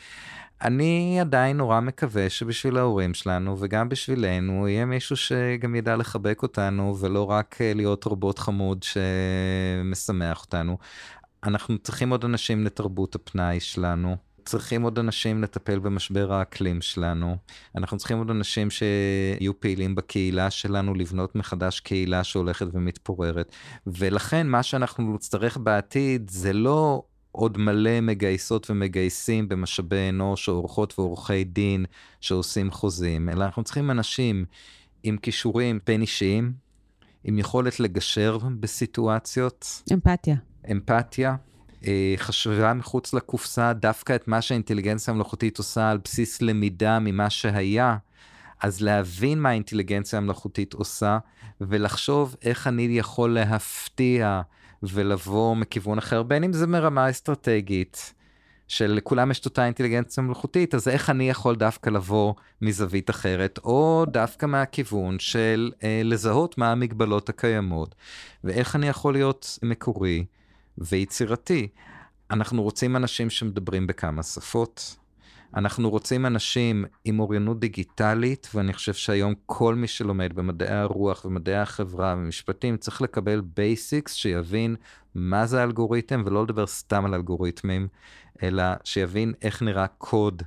אני 0.61 1.19
עדיין 1.21 1.57
נורא 1.57 1.79
מקווה 1.79 2.29
שבשביל 2.29 2.77
ההורים 2.77 3.13
שלנו 3.13 3.55
וגם 3.59 3.89
בשבילנו 3.89 4.67
יהיה 4.67 4.85
מישהו 4.85 5.15
שגם 5.15 5.75
ידע 5.75 5.95
לחבק 5.95 6.43
אותנו 6.43 6.97
ולא 6.99 7.29
רק 7.29 7.57
אה, 7.61 7.73
להיות 7.75 8.03
רובוט 8.03 8.39
חמוד 8.39 8.83
שמשמח 8.83 10.41
אותנו. 10.41 10.77
אנחנו 11.43 11.77
צריכים 11.77 12.09
עוד 12.09 12.25
אנשים 12.25 12.65
לתרבות 12.65 13.15
הפנאי 13.15 13.59
שלנו. 13.59 14.15
צריכים 14.45 14.81
עוד 14.81 14.99
אנשים 14.99 15.43
לטפל 15.43 15.79
במשבר 15.79 16.33
האקלים 16.33 16.81
שלנו. 16.81 17.37
אנחנו 17.75 17.97
צריכים 17.97 18.17
עוד 18.17 18.29
אנשים 18.29 18.69
שיהיו 18.69 19.59
פעילים 19.59 19.95
בקהילה 19.95 20.49
שלנו, 20.49 20.93
לבנות 20.93 21.35
מחדש 21.35 21.79
קהילה 21.79 22.23
שהולכת 22.23 22.67
ומתפוררת. 22.73 23.51
ולכן 23.87 24.47
מה 24.47 24.63
שאנחנו 24.63 25.13
נצטרך 25.13 25.57
בעתיד 25.57 26.29
זה 26.29 26.53
לא 26.53 27.03
עוד 27.37 27.57
מלא 27.57 28.01
מגייסות 28.01 28.69
ומגייסים 28.69 29.49
במשאבי 29.49 30.09
אנוש 30.09 30.49
או 30.49 30.53
עורכות 30.53 30.99
ועורכי 30.99 31.43
דין 31.43 31.85
שעושים 32.21 32.71
חוזים, 32.71 33.29
אלא 33.29 33.45
אנחנו 33.45 33.63
צריכים 33.63 33.91
אנשים 33.91 34.45
עם 35.03 35.17
כישורים 35.17 35.79
בין 35.85 36.01
אישיים, 36.01 36.53
עם 37.23 37.39
יכולת 37.39 37.79
לגשר 37.79 38.37
בסיטואציות. 38.59 39.83
אמפתיה. 39.93 40.35
אמפתיה. 40.71 41.35
אה, 41.87 42.13
חשבה 42.17 42.73
מחוץ 42.73 43.13
לקופסה 43.13 43.73
דווקא 43.73 44.15
את 44.15 44.27
מה 44.27 44.41
שהאינטליגנציה 44.41 45.13
המלאכותית 45.13 45.57
עושה 45.57 45.89
על 45.89 45.97
בסיס 46.03 46.41
למידה 46.41 46.99
ממה 46.99 47.29
שהיה, 47.29 47.97
אז 48.61 48.81
להבין 48.81 49.41
מה 49.41 49.49
האינטליגנציה 49.49 50.17
המלאכותית 50.17 50.73
עושה, 50.73 51.17
ולחשוב 51.61 52.35
איך 52.41 52.67
אני 52.67 52.83
יכול 52.83 53.33
להפתיע 53.33 54.41
ולבוא 54.83 55.55
מכיוון 55.55 55.97
אחר, 55.97 56.23
בין 56.23 56.43
אם 56.43 56.53
זה 56.53 56.67
מרמה 56.67 57.09
אסטרטגית, 57.09 58.13
שלכולם 58.67 59.31
יש 59.31 59.39
את 59.39 59.45
אותה 59.45 59.65
אינטליגנציה 59.65 60.23
מלאכותית, 60.23 60.75
אז 60.75 60.87
איך 60.87 61.09
אני 61.09 61.29
יכול 61.29 61.55
דווקא 61.55 61.89
לבוא 61.89 62.33
מזווית 62.61 63.09
אחרת, 63.09 63.59
או 63.63 64.05
דווקא 64.07 64.45
מהכיוון 64.45 65.19
של 65.19 65.71
אה, 65.83 66.01
לזהות 66.03 66.57
מה 66.57 66.71
המגבלות 66.71 67.29
הקיימות, 67.29 67.95
ואיך 68.43 68.75
אני 68.75 68.87
יכול 68.87 69.13
להיות 69.13 69.59
מקורי 69.63 70.25
ויצירתי. 70.77 71.67
אנחנו 72.31 72.63
רוצים 72.63 72.95
אנשים 72.95 73.29
שמדברים 73.29 73.87
בכמה 73.87 74.23
שפות, 74.23 74.95
אנחנו 75.57 75.89
רוצים 75.89 76.25
אנשים 76.25 76.85
עם 77.05 77.19
אוריינות 77.19 77.59
דיגיטלית, 77.59 78.49
ואני 78.53 78.73
חושב 78.73 78.93
שהיום 78.93 79.33
כל 79.45 79.75
מי 79.75 79.87
שלומד 79.87 80.33
במדעי 80.35 80.77
הרוח 80.77 81.25
ומדעי 81.25 81.55
החברה 81.55 82.15
ומשפטים 82.17 82.77
צריך 82.77 83.01
לקבל 83.01 83.41
basics 83.55 84.13
שיבין 84.13 84.75
מה 85.15 85.45
זה 85.45 85.63
אלגוריתם, 85.63 86.23
ולא 86.25 86.43
לדבר 86.43 86.67
סתם 86.67 87.05
על 87.05 87.13
אלגוריתמים, 87.13 87.87
אלא 88.43 88.63
שיבין 88.83 89.33
איך 89.41 89.61
נראה 89.61 89.87
קוד. 89.87 90.43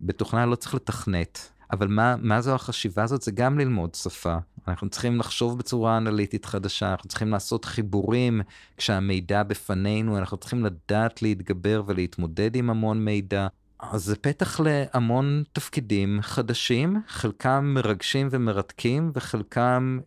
בתוכנה 0.00 0.46
לא 0.46 0.56
צריך 0.56 0.74
לתכנת. 0.74 1.52
אבל 1.72 1.88
מה, 1.88 2.16
מה 2.22 2.40
זו 2.40 2.54
החשיבה 2.54 3.02
הזאת? 3.02 3.22
זה 3.22 3.30
גם 3.30 3.58
ללמוד 3.58 3.94
שפה. 3.94 4.36
אנחנו 4.68 4.88
צריכים 4.88 5.18
לחשוב 5.18 5.58
בצורה 5.58 5.96
אנליטית 5.96 6.44
חדשה, 6.44 6.90
אנחנו 6.90 7.08
צריכים 7.08 7.30
לעשות 7.30 7.64
חיבורים 7.64 8.40
כשהמידע 8.76 9.42
בפנינו, 9.42 10.18
אנחנו 10.18 10.36
צריכים 10.36 10.64
לדעת 10.64 11.22
להתגבר 11.22 11.82
ולהתמודד 11.86 12.56
עם 12.56 12.70
המון 12.70 13.04
מידע. 13.04 13.46
אז 13.80 14.04
זה 14.04 14.16
פתח 14.16 14.60
להמון 14.60 15.44
תפקידים 15.52 16.18
חדשים, 16.22 17.02
חלקם 17.08 17.72
מרגשים 17.74 18.28
ומרתקים, 18.30 19.10
וחלקם 19.14 19.98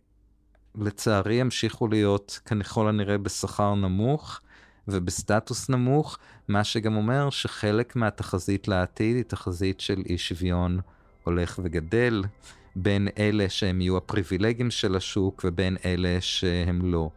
לצערי 0.74 1.34
ימשיכו 1.34 1.88
להיות 1.88 2.40
ככל 2.44 2.88
הנראה 2.88 3.18
בשכר 3.18 3.74
נמוך 3.74 4.40
ובסטטוס 4.88 5.68
נמוך, 5.68 6.18
מה 6.48 6.64
שגם 6.64 6.96
אומר 6.96 7.30
שחלק 7.30 7.96
מהתחזית 7.96 8.68
לעתיד 8.68 9.16
היא 9.16 9.24
תחזית 9.24 9.80
של 9.80 10.02
אי 10.08 10.18
שוויון 10.18 10.80
הולך 11.24 11.60
וגדל, 11.62 12.24
בין 12.76 13.08
אלה 13.18 13.48
שהם 13.48 13.80
יהיו 13.80 13.96
הפריבילגים 13.96 14.70
של 14.70 14.96
השוק 14.96 15.44
ובין 15.44 15.76
אלה 15.84 16.16
שהם 16.20 16.92
לא. 16.92 17.10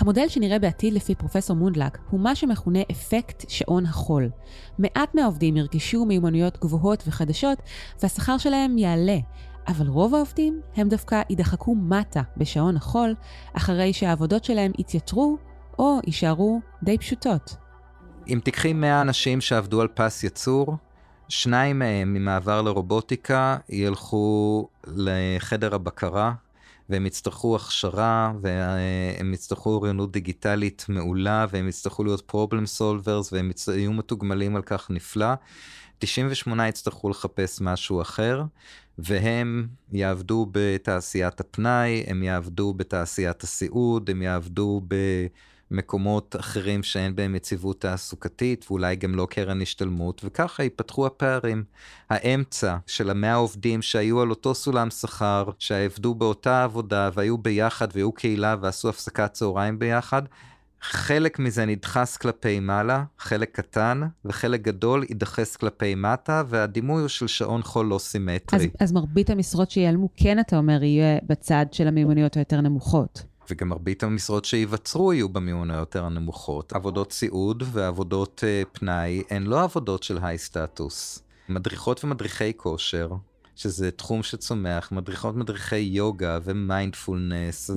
המודל 0.00 0.28
שנראה 0.28 0.58
בעתיד 0.58 0.94
לפי 0.94 1.14
פרופסור 1.14 1.56
מונדלק 1.56 1.98
הוא 2.10 2.20
מה 2.20 2.34
שמכונה 2.34 2.78
אפקט 2.90 3.44
שעון 3.48 3.86
החול. 3.86 4.30
מעט 4.78 5.14
מהעובדים 5.14 5.56
ירכשו 5.56 6.04
מיומנויות 6.04 6.58
גבוהות 6.60 7.02
וחדשות 7.06 7.58
והשכר 8.02 8.38
שלהם 8.38 8.78
יעלה, 8.78 9.18
אבל 9.68 9.86
רוב 9.86 10.14
העובדים 10.14 10.60
הם 10.76 10.88
דווקא 10.88 11.22
יידחקו 11.30 11.74
מטה 11.74 12.22
בשעון 12.36 12.76
החול, 12.76 13.14
אחרי 13.52 13.92
שהעבודות 13.92 14.44
שלהם 14.44 14.72
יתייתרו 14.78 15.36
או 15.78 16.00
יישארו 16.06 16.60
די 16.82 16.98
פשוטות. 16.98 17.56
אם 18.28 18.40
תיקחי 18.44 18.72
100 18.72 19.00
אנשים 19.00 19.40
שעבדו 19.40 19.80
על 19.80 19.88
פס 19.88 20.24
יצור, 20.24 20.76
שניים 21.28 21.78
מהם 21.78 22.14
ממעבר 22.14 22.62
לרובוטיקה 22.62 23.56
ילכו 23.68 24.68
לחדר 24.86 25.74
הבקרה 25.74 26.32
והם 26.90 27.06
יצטרכו 27.06 27.56
הכשרה, 27.56 28.32
והם 28.40 29.34
יצטרכו 29.34 29.70
אוריינות 29.70 30.12
דיגיטלית 30.12 30.86
מעולה, 30.88 31.46
והם 31.50 31.68
יצטרכו 31.68 32.04
להיות 32.04 32.20
פרובלם 32.20 32.66
סולברס, 32.66 33.32
והם 33.32 33.50
יהיו 33.74 33.92
מתוגמלים 33.92 34.56
על 34.56 34.62
כך 34.62 34.90
נפלא. 34.90 35.34
98 35.98 36.68
יצטרכו 36.68 37.08
לחפש 37.08 37.60
משהו 37.60 38.02
אחר, 38.02 38.42
והם 38.98 39.68
יעבדו 39.92 40.46
בתעשיית 40.52 41.40
הפנאי, 41.40 42.04
הם 42.06 42.22
יעבדו 42.22 42.74
בתעשיית 42.74 43.42
הסיעוד, 43.42 44.10
הם 44.10 44.22
יעבדו 44.22 44.80
במקומות 45.70 46.36
אחרים 46.40 46.82
שאין 46.82 47.16
בהם 47.16 47.34
יציבות 47.34 47.80
תעסוקתית, 47.80 48.66
ואולי 48.70 48.96
גם 48.96 49.14
לא 49.14 49.26
קרן 49.30 49.62
השתלמות, 49.62 50.20
וככה 50.24 50.62
ייפתחו 50.62 51.06
הפערים. 51.06 51.64
האמצע 52.10 52.76
של 52.86 53.10
המאה 53.10 53.34
עובדים 53.34 53.82
שהיו 53.82 54.20
על 54.20 54.30
אותו 54.30 54.54
סולם 54.54 54.90
שכר, 54.90 55.50
שעבדו 55.58 56.14
באותה 56.14 56.64
עבודה 56.64 57.10
והיו 57.14 57.38
ביחד 57.38 57.88
והיו 57.94 58.12
קהילה 58.12 58.56
ועשו 58.60 58.88
הפסקת 58.88 59.32
צהריים 59.32 59.78
ביחד, 59.78 60.22
חלק 60.82 61.38
מזה 61.38 61.66
נדחס 61.66 62.16
כלפי 62.16 62.60
מעלה, 62.60 63.04
חלק 63.18 63.50
קטן, 63.52 64.00
וחלק 64.24 64.62
גדול 64.62 65.04
יידחס 65.08 65.56
כלפי 65.56 65.94
מטה, 65.94 66.42
והדימוי 66.48 67.00
הוא 67.00 67.08
של 67.08 67.26
שעון 67.26 67.62
חול 67.62 67.86
לא 67.86 67.98
סימטרי. 67.98 68.58
אז, 68.58 68.66
אז 68.80 68.92
מרבית 68.92 69.30
המשרות 69.30 69.70
שייעלמו, 69.70 70.08
כן, 70.16 70.38
אתה 70.38 70.56
אומר, 70.56 70.82
יהיה 70.82 71.18
בצד 71.26 71.66
של 71.72 71.88
המיומנויות 71.88 72.36
היותר 72.36 72.60
נמוכות. 72.60 73.29
וגם 73.50 73.68
מרבית 73.68 74.02
המשרות 74.02 74.44
שייווצרו 74.44 75.12
יהיו 75.12 75.28
במיומנויות 75.28 75.96
היותר 75.96 76.08
נמוכות. 76.08 76.72
עבודות 76.72 77.12
סיעוד 77.12 77.62
ועבודות 77.72 78.44
uh, 78.44 78.78
פנאי 78.78 79.22
הן 79.30 79.42
לא 79.42 79.62
עבודות 79.62 80.02
של 80.02 80.18
היי 80.22 80.38
סטטוס. 80.38 81.22
מדריכות 81.48 82.04
ומדריכי 82.04 82.52
כושר 82.56 83.08
שזה 83.56 83.90
תחום 83.90 84.22
שצומח, 84.22 84.92
מדריכות 84.92 85.36
מדריכי 85.36 85.76
יוגה 85.76 86.38
ומיינדפולנס 86.44 87.70
mm. 87.70 87.74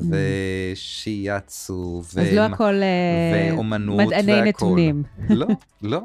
ושיאצו. 0.74 2.02
אז 2.04 2.18
ו... 2.18 2.36
לא 2.36 2.42
הכל 2.42 2.74
אה, 2.74 3.54
ואומנות 3.54 4.08
מדעני 4.08 4.34
והכל. 4.34 4.48
נתונים. 4.48 5.04
לא, 5.30 5.48
לא. 5.82 6.00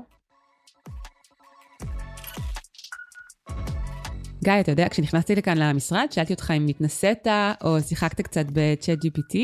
גיא, 4.45 4.61
אתה 4.61 4.73
יודע, 4.73 4.89
כשנכנסתי 4.89 5.35
לכאן 5.35 5.59
למשרד, 5.59 6.07
שאלתי 6.11 6.33
אותך 6.33 6.53
אם 6.57 6.67
התנסית 6.67 7.27
או 7.65 7.81
שיחקת 7.81 8.21
קצת 8.21 8.47
בצ'אט 8.53 8.99
GPT. 9.05 9.39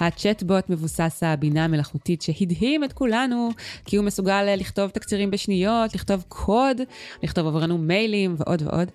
הצ'אטבוט 0.00 0.70
מבוסס 0.70 1.22
הבינה 1.22 1.64
המלאכותית 1.64 2.22
שהדהים 2.22 2.84
את 2.84 2.92
כולנו, 2.92 3.50
כי 3.84 3.96
הוא 3.96 4.04
מסוגל 4.04 4.54
לכתוב 4.56 4.90
תקצירים 4.90 5.30
בשניות, 5.30 5.94
לכתוב 5.94 6.24
קוד, 6.28 6.80
לכתוב 7.22 7.46
עבורנו 7.46 7.78
מיילים 7.78 8.34
ועוד 8.38 8.62
ועוד. 8.62 8.90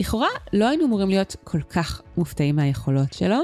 לכאורה 0.00 0.28
לא 0.52 0.68
היינו 0.68 0.84
אמורים 0.84 1.08
להיות 1.08 1.36
כל 1.44 1.60
כך 1.60 2.02
מופתעים 2.16 2.56
מהיכולות 2.56 3.12
שלו. 3.12 3.38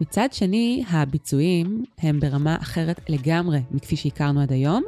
מצד 0.00 0.28
שני, 0.32 0.84
הביצועים 0.90 1.84
הם 1.98 2.20
ברמה 2.20 2.56
אחרת 2.62 3.00
לגמרי 3.08 3.60
מכפי 3.70 3.96
שהכרנו 3.96 4.40
עד 4.40 4.52
היום. 4.52 4.82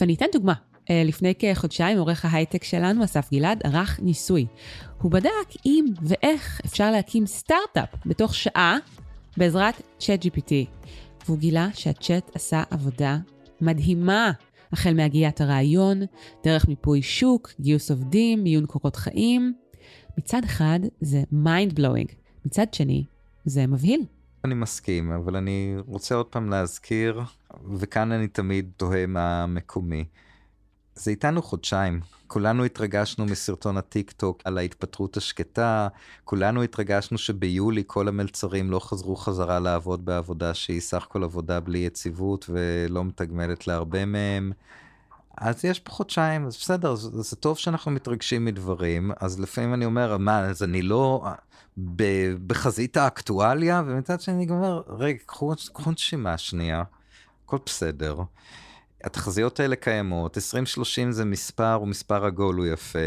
ואני 0.00 0.14
אתן 0.14 0.26
דוגמה. 0.32 0.54
לפני 0.90 1.34
כחודשיים 1.38 1.98
עורך 1.98 2.24
ההייטק 2.24 2.64
שלנו, 2.64 3.04
אסף 3.04 3.30
גלעד, 3.32 3.60
ערך 3.64 4.00
ניסוי. 4.02 4.46
הוא 5.02 5.10
בדק 5.10 5.48
אם 5.66 5.84
ואיך 6.02 6.60
אפשר 6.64 6.90
להקים 6.90 7.26
סטארט-אפ 7.26 7.88
בתוך 8.06 8.34
שעה 8.34 8.76
בעזרת 9.36 9.82
צ'אט 9.98 10.24
GPT. 10.24 10.52
והוא 11.26 11.38
גילה 11.38 11.68
שהצ'אט 11.74 12.30
עשה 12.34 12.62
עבודה 12.70 13.18
מדהימה. 13.60 14.32
החל 14.72 14.94
מהגיית 14.94 15.40
הרעיון, 15.40 16.00
דרך 16.44 16.68
מיפוי 16.68 17.02
שוק, 17.02 17.50
גיוס 17.60 17.90
עובדים, 17.90 18.42
מיון 18.44 18.66
קורות 18.66 18.96
חיים. 18.96 19.54
מצד 20.18 20.44
אחד 20.44 20.80
זה 21.00 21.22
mind 21.32 21.72
blowing, 21.78 22.14
מצד 22.44 22.74
שני 22.74 23.04
זה 23.44 23.66
מבהיל. 23.66 24.04
אני 24.44 24.54
מסכים, 24.54 25.12
אבל 25.12 25.36
אני 25.36 25.76
רוצה 25.86 26.14
עוד 26.14 26.26
פעם 26.26 26.50
להזכיר, 26.50 27.20
וכאן 27.78 28.12
אני 28.12 28.28
תמיד 28.28 28.70
תוהה 28.76 29.06
מה 29.06 29.46
מקומי. 29.46 30.04
זה 30.96 31.10
איתנו 31.10 31.42
חודשיים. 31.42 32.00
כולנו 32.26 32.64
התרגשנו 32.64 33.24
מסרטון 33.24 33.76
הטיק 33.76 34.12
טוק 34.12 34.42
על 34.44 34.58
ההתפטרות 34.58 35.16
השקטה, 35.16 35.88
כולנו 36.24 36.62
התרגשנו 36.62 37.18
שביולי 37.18 37.82
כל 37.86 38.08
המלצרים 38.08 38.70
לא 38.70 38.78
חזרו 38.78 39.16
חזרה 39.16 39.60
לעבוד 39.60 40.04
בעבודה 40.04 40.54
שהיא 40.54 40.80
סך 40.80 41.02
הכל 41.02 41.24
עבודה 41.24 41.60
בלי 41.60 41.78
יציבות 41.78 42.46
ולא 42.48 43.04
מתגמלת 43.04 43.66
להרבה 43.66 44.04
מהם. 44.04 44.52
אז 45.38 45.64
יש 45.64 45.80
פה 45.80 45.90
חודשיים, 45.90 46.46
אז 46.46 46.56
בסדר, 46.56 46.94
זה, 46.94 47.22
זה 47.22 47.36
טוב 47.36 47.58
שאנחנו 47.58 47.90
מתרגשים 47.90 48.44
מדברים, 48.44 49.10
אז 49.20 49.40
לפעמים 49.40 49.74
אני 49.74 49.84
אומר, 49.84 50.16
מה, 50.18 50.40
אז 50.40 50.62
אני 50.62 50.82
לא 50.82 51.24
ב, 51.78 52.02
בחזית 52.46 52.96
האקטואליה, 52.96 53.82
ומצד 53.86 54.20
שני 54.20 54.34
אני 54.34 54.50
אומר, 54.50 54.82
רגע, 54.88 55.18
קחו 55.26 55.54
נשימה 55.90 56.38
שנייה, 56.38 56.82
הכל 57.44 57.58
בסדר. 57.66 58.16
התחזיות 59.04 59.60
האלה 59.60 59.76
קיימות, 59.76 60.38
2030 60.38 61.12
זה 61.12 61.24
מספר, 61.24 61.72
הוא 61.72 61.88
מספר 61.88 62.24
עגול, 62.24 62.56
הוא 62.56 62.66
יפה, 62.66 62.98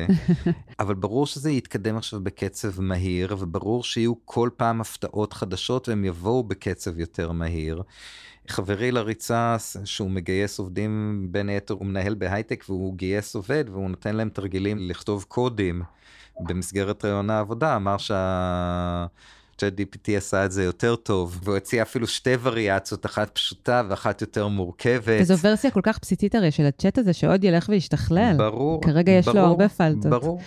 אבל 0.79 0.95
ברור 0.95 1.25
שזה 1.25 1.51
יתקדם 1.51 1.97
עכשיו 1.97 2.19
בקצב 2.19 2.81
מהיר, 2.81 3.35
וברור 3.39 3.83
שיהיו 3.83 4.13
כל 4.25 4.49
פעם 4.57 4.81
הפתעות 4.81 5.33
חדשות 5.33 5.89
והם 5.89 6.05
יבואו 6.05 6.43
בקצב 6.43 6.99
יותר 6.99 7.31
מהיר. 7.31 7.83
חברי 8.47 8.91
לריצה, 8.91 9.55
שהוא 9.85 10.11
מגייס 10.11 10.59
עובדים, 10.59 11.27
בין 11.31 11.49
היתר 11.49 11.73
הוא 11.73 11.85
מנהל 11.85 12.15
בהייטק 12.15 12.63
והוא 12.69 12.95
גייס 12.95 13.35
עובד 13.35 13.63
והוא 13.71 13.89
נותן 13.89 14.15
להם 14.15 14.29
תרגילים 14.29 14.77
לכתוב 14.79 15.25
קודים 15.27 15.81
במסגרת 16.39 17.05
רעיון 17.05 17.29
העבודה, 17.29 17.75
אמר 17.75 17.97
שה... 17.97 19.05
צ'אט 19.57 19.73
GPT 19.79 20.11
עשה 20.17 20.45
את 20.45 20.51
זה 20.51 20.63
יותר 20.63 20.95
טוב, 20.95 21.39
והוא 21.43 21.57
הציע 21.57 21.81
אפילו 21.81 22.07
שתי 22.07 22.33
וריאציות, 22.41 23.05
אחת 23.05 23.29
פשוטה 23.33 23.83
ואחת 23.89 24.21
יותר 24.21 24.47
מורכבת. 24.47 25.21
וזו 25.21 25.37
ורסיה 25.37 25.71
כל 25.71 25.81
כך 25.83 25.99
בסיסית 26.01 26.35
הרי 26.35 26.51
של 26.51 26.65
הצ'אט 26.65 26.97
הזה, 26.97 27.13
שעוד 27.13 27.43
ילך 27.43 27.69
וישתכלל. 27.69 28.35
ברור. 28.37 28.81
כרגע 28.81 29.11
יש 29.11 29.25
ברור, 29.25 29.39
לו 29.39 29.45
הרבה 29.47 29.69
פלטות. 29.69 30.05
ברור. 30.05 30.41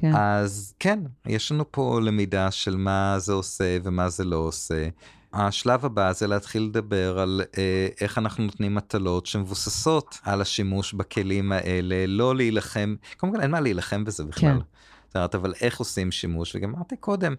כן. 0.00 0.12
אז 0.16 0.74
כן, 0.78 0.98
יש 1.26 1.52
לנו 1.52 1.64
פה 1.72 2.00
למידה 2.02 2.50
של 2.50 2.76
מה 2.76 3.14
זה 3.18 3.32
עושה 3.32 3.78
ומה 3.84 4.08
זה 4.08 4.24
לא 4.24 4.36
עושה. 4.36 4.88
השלב 5.32 5.84
הבא 5.84 6.12
זה 6.12 6.26
להתחיל 6.26 6.62
לדבר 6.62 7.18
על 7.18 7.42
אה, 7.58 7.88
איך 8.00 8.18
אנחנו 8.18 8.44
נותנים 8.44 8.74
מטלות 8.74 9.26
שמבוססות 9.26 10.18
על 10.22 10.40
השימוש 10.40 10.92
בכלים 10.92 11.52
האלה, 11.52 12.06
לא 12.06 12.36
להילחם, 12.36 12.94
קודם 13.16 13.32
כל 13.32 13.40
אין 13.40 13.50
מה 13.50 13.60
להילחם 13.60 14.04
בזה 14.04 14.24
בכלל. 14.24 14.50
כן. 14.50 14.58
זאת 15.06 15.16
אומרת, 15.16 15.34
אבל 15.34 15.54
איך 15.60 15.78
עושים 15.78 16.12
שימוש, 16.12 16.56
וגם 16.56 16.74
אמרתי 16.74 16.96
קודם, 16.96 17.34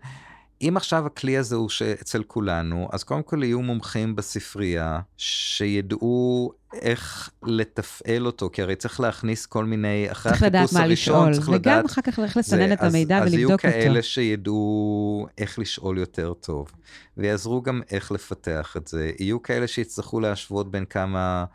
אם 0.62 0.78
עכשיו 0.78 1.06
הכלי 1.06 1.38
הזה 1.38 1.56
הוא 1.56 1.70
שאצל 1.70 2.24
כולנו, 2.24 2.90
אז 2.92 3.04
קודם 3.04 3.24
כל 3.24 3.44
יהיו 3.44 3.62
מומחים 3.62 4.16
בספרייה 4.16 5.00
שידעו 5.18 6.52
איך 6.74 7.30
לתפעל 7.44 8.26
אותו, 8.26 8.50
כי 8.54 8.62
הרי 8.62 8.76
צריך 8.76 9.00
להכניס 9.00 9.46
כל 9.46 9.66
מיני, 9.66 10.12
אחרי 10.12 10.32
החיפוש 10.32 10.76
הראשון, 10.76 11.34
צריך 11.34 11.50
לדעת 11.50 11.54
מה 11.54 11.56
לשאול, 11.56 11.56
וגם 11.56 11.86
אחר 11.86 12.02
כך 12.02 12.20
איך 12.20 12.38
לסנן 12.38 12.74
את 12.74 12.84
המידע 12.84 13.18
אז, 13.18 13.34
ולבדוק 13.34 13.52
אותו. 13.52 13.68
אז 13.68 13.74
יהיו 13.74 13.84
כאלה 13.84 14.02
שידעו 14.02 15.28
איך 15.38 15.60
לשאול 15.60 15.98
יותר 15.98 16.34
טוב, 16.34 16.72
ויעזרו 17.18 17.62
גם 17.62 17.82
איך 17.92 18.12
לפתח 18.12 18.74
את 18.78 18.88
זה. 18.88 19.12
יהיו 19.20 19.42
כאלה 19.42 19.68
שיצטרכו 19.68 20.20
להשוות 20.20 20.72
בין 20.72 20.86
כמה... 20.86 21.46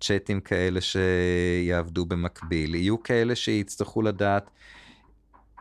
צ'אטים 0.00 0.40
כאלה 0.40 0.80
שיעבדו 0.80 2.04
במקביל, 2.06 2.74
יהיו 2.74 3.02
כאלה 3.02 3.36
שיצטרכו 3.36 4.02
לדעת 4.02 4.50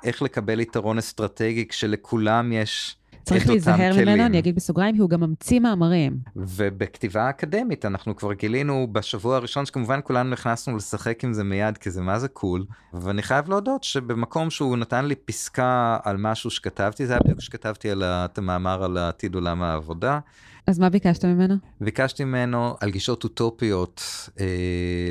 איך 0.04 0.22
לקבל 0.22 0.60
יתרון 0.60 0.98
אסטרטגי 0.98 1.68
כשלכולם 1.68 2.52
יש 2.52 3.00
צריך 3.30 3.50
להיזהר 3.50 3.94
ממנו, 4.02 4.26
אני 4.26 4.40
אגיד 4.40 4.56
בסוגריים, 4.56 4.96
כי 4.96 5.02
הוא 5.02 5.10
גם 5.10 5.20
ממציא 5.20 5.60
מאמרים. 5.60 6.18
ובכתיבה 6.36 7.30
אקדמית 7.30 7.86
אנחנו 7.86 8.16
כבר 8.16 8.34
גילינו 8.34 8.88
בשבוע 8.92 9.36
הראשון 9.36 9.66
שכמובן 9.66 10.00
כולנו 10.04 10.30
נכנסנו 10.30 10.78
לשחק 10.78 11.24
עם 11.24 11.34
זה 11.34 11.44
מיד 11.44 11.78
כי 11.78 11.92
זה 11.92 12.02
מה 12.02 12.20
זה 12.20 12.28
קול 12.28 12.66
ואני 12.94 13.22
חייב 13.22 13.50
להודות 13.50 13.84
שבמקום 13.84 14.50
שהוא 14.50 14.78
נתן 14.78 15.06
לי 15.06 15.16
פסקה 15.16 15.98
על 16.04 16.18
משהו 16.18 16.50
שכתבתי 16.50 17.06
זה 17.06 17.14
היה 17.14 17.20
בדיוק 17.24 17.42
שכתבתי 17.42 17.90
על 17.90 18.04
המאמר 18.38 18.84
על 18.84 18.98
עתיד 18.98 19.36
עולם 19.36 19.62
העבודה. 19.62 20.20
אז 20.68 20.80
מה 20.80 20.90
ביקשת 20.90 21.26
ממנו? 21.26 21.56
ביקשתי 21.82 22.24
ממנו 22.24 22.76
על 22.80 22.90
גישות 22.90 23.24
אוטופיות 23.24 24.04
אה, 24.40 24.46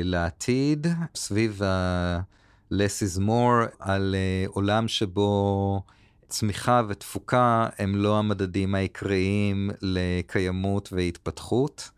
לעתיד 0.03 0.87
סביב 1.15 1.63
ה... 1.63 2.19
less 2.73 3.03
is 3.03 3.19
more 3.19 3.75
על 3.79 4.15
uh, 4.15 4.51
עולם 4.51 4.87
שבו 4.87 5.81
צמיחה 6.27 6.81
ותפוקה 6.87 7.67
הם 7.79 7.95
לא 7.95 8.19
המדדים 8.19 8.75
העיקריים 8.75 9.69
לקיימות 9.81 10.89
והתפתחות. 10.91 11.89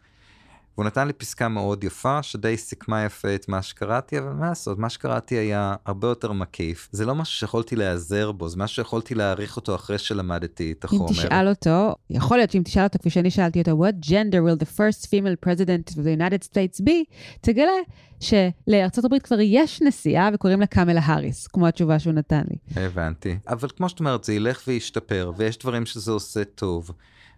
והוא 0.77 0.86
נתן 0.86 1.07
לי 1.07 1.13
פסקה 1.13 1.47
מאוד 1.47 1.84
יפה, 1.84 2.23
שדי 2.23 2.57
סיכמה 2.57 3.05
יפה 3.05 3.36
את 3.36 3.49
מה 3.49 3.62
שקראתי, 3.62 4.19
אבל 4.19 4.29
מה 4.29 4.49
לעשות, 4.49 4.79
מה 4.79 4.89
שקראתי 4.89 5.36
היה 5.36 5.75
הרבה 5.86 6.07
יותר 6.07 6.31
מקיף. 6.31 6.89
זה 6.91 7.05
לא 7.05 7.15
משהו 7.15 7.36
שיכולתי 7.36 7.75
להיעזר 7.75 8.31
בו, 8.31 8.49
זה 8.49 8.57
משהו 8.57 8.75
שיכולתי 8.75 9.15
להעריך 9.15 9.55
אותו 9.55 9.75
אחרי 9.75 9.97
שלמדתי 9.97 10.71
את 10.71 10.84
החומר. 10.84 11.07
אם 11.10 11.13
תשאל 11.13 11.47
אותו, 11.47 11.95
יכול 12.10 12.38
להיות 12.38 12.51
שאם 12.51 12.62
תשאל 12.63 12.84
אותו, 12.84 12.99
כפי 12.99 13.10
שאני 13.10 13.31
שאלתי 13.31 13.60
אותו, 13.60 13.86
what 13.86 14.05
gender 14.05 14.38
will 14.47 14.63
the 14.63 14.77
first 14.77 15.05
female 15.05 15.45
president 15.45 15.91
of 15.91 15.97
the 15.97 16.21
United 16.21 16.43
States 16.43 16.81
be, 16.81 17.15
תגלה 17.41 17.71
שלארצות 18.19 19.05
הברית 19.05 19.23
כבר 19.23 19.39
יש 19.39 19.81
נשיאה 19.81 20.29
וקוראים 20.34 20.60
לה 20.60 20.65
קמלה 20.65 21.01
האריס, 21.03 21.47
כמו 21.47 21.67
התשובה 21.67 21.99
שהוא 21.99 22.13
נתן 22.13 22.41
לי. 22.49 22.84
הבנתי. 22.84 23.38
אבל 23.47 23.69
כמו 23.77 23.89
שאת 23.89 23.99
אומרת, 23.99 24.23
זה 24.23 24.34
ילך 24.34 24.62
וישתפר, 24.67 25.31
ויש 25.38 25.57
דברים 25.57 25.86
שזה 25.86 26.12
עושה 26.12 26.43
טוב. 26.43 26.91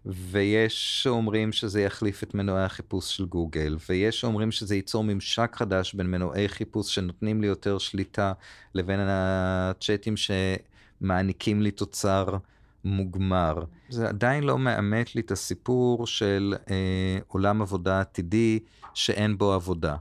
ויש 0.06 1.04
שאומרים 1.04 1.52
שזה 1.52 1.82
יחליף 1.82 2.24
את 2.24 2.34
מנועי 2.34 2.63
החיפוש 2.63 3.18
של 3.18 3.26
גוגל, 3.26 3.78
ויש 3.89 4.20
שאומרים 4.20 4.52
שזה 4.52 4.76
ייצור 4.76 5.04
ממשק 5.04 5.52
חדש 5.56 5.94
בין 5.94 6.12
מנועי 6.12 6.50
חיפוש 6.50 6.96
שנותנים 6.96 7.42
לי 7.42 7.48
יותר 7.48 7.78
שליטה 7.78 8.34
לבין 8.76 9.00
הצ'אטים 9.04 10.13
שמעניקים 10.18 11.62
לי 11.62 11.72
תוצר 11.72 12.38
מוגמר. 12.86 13.63
זה 13.89 14.10
עדיין 14.10 14.44
לא 14.44 14.60
מאמת 14.60 15.16
לי 15.16 15.22
את 15.22 15.32
הסיפור 15.32 16.08
של 16.08 16.54
אה, 16.70 17.18
עולם 17.28 17.62
עבודה 17.62 18.02
עתידי 18.02 18.60
שאין 18.94 19.38
בו 19.38 19.54
עבודה. 19.54 19.96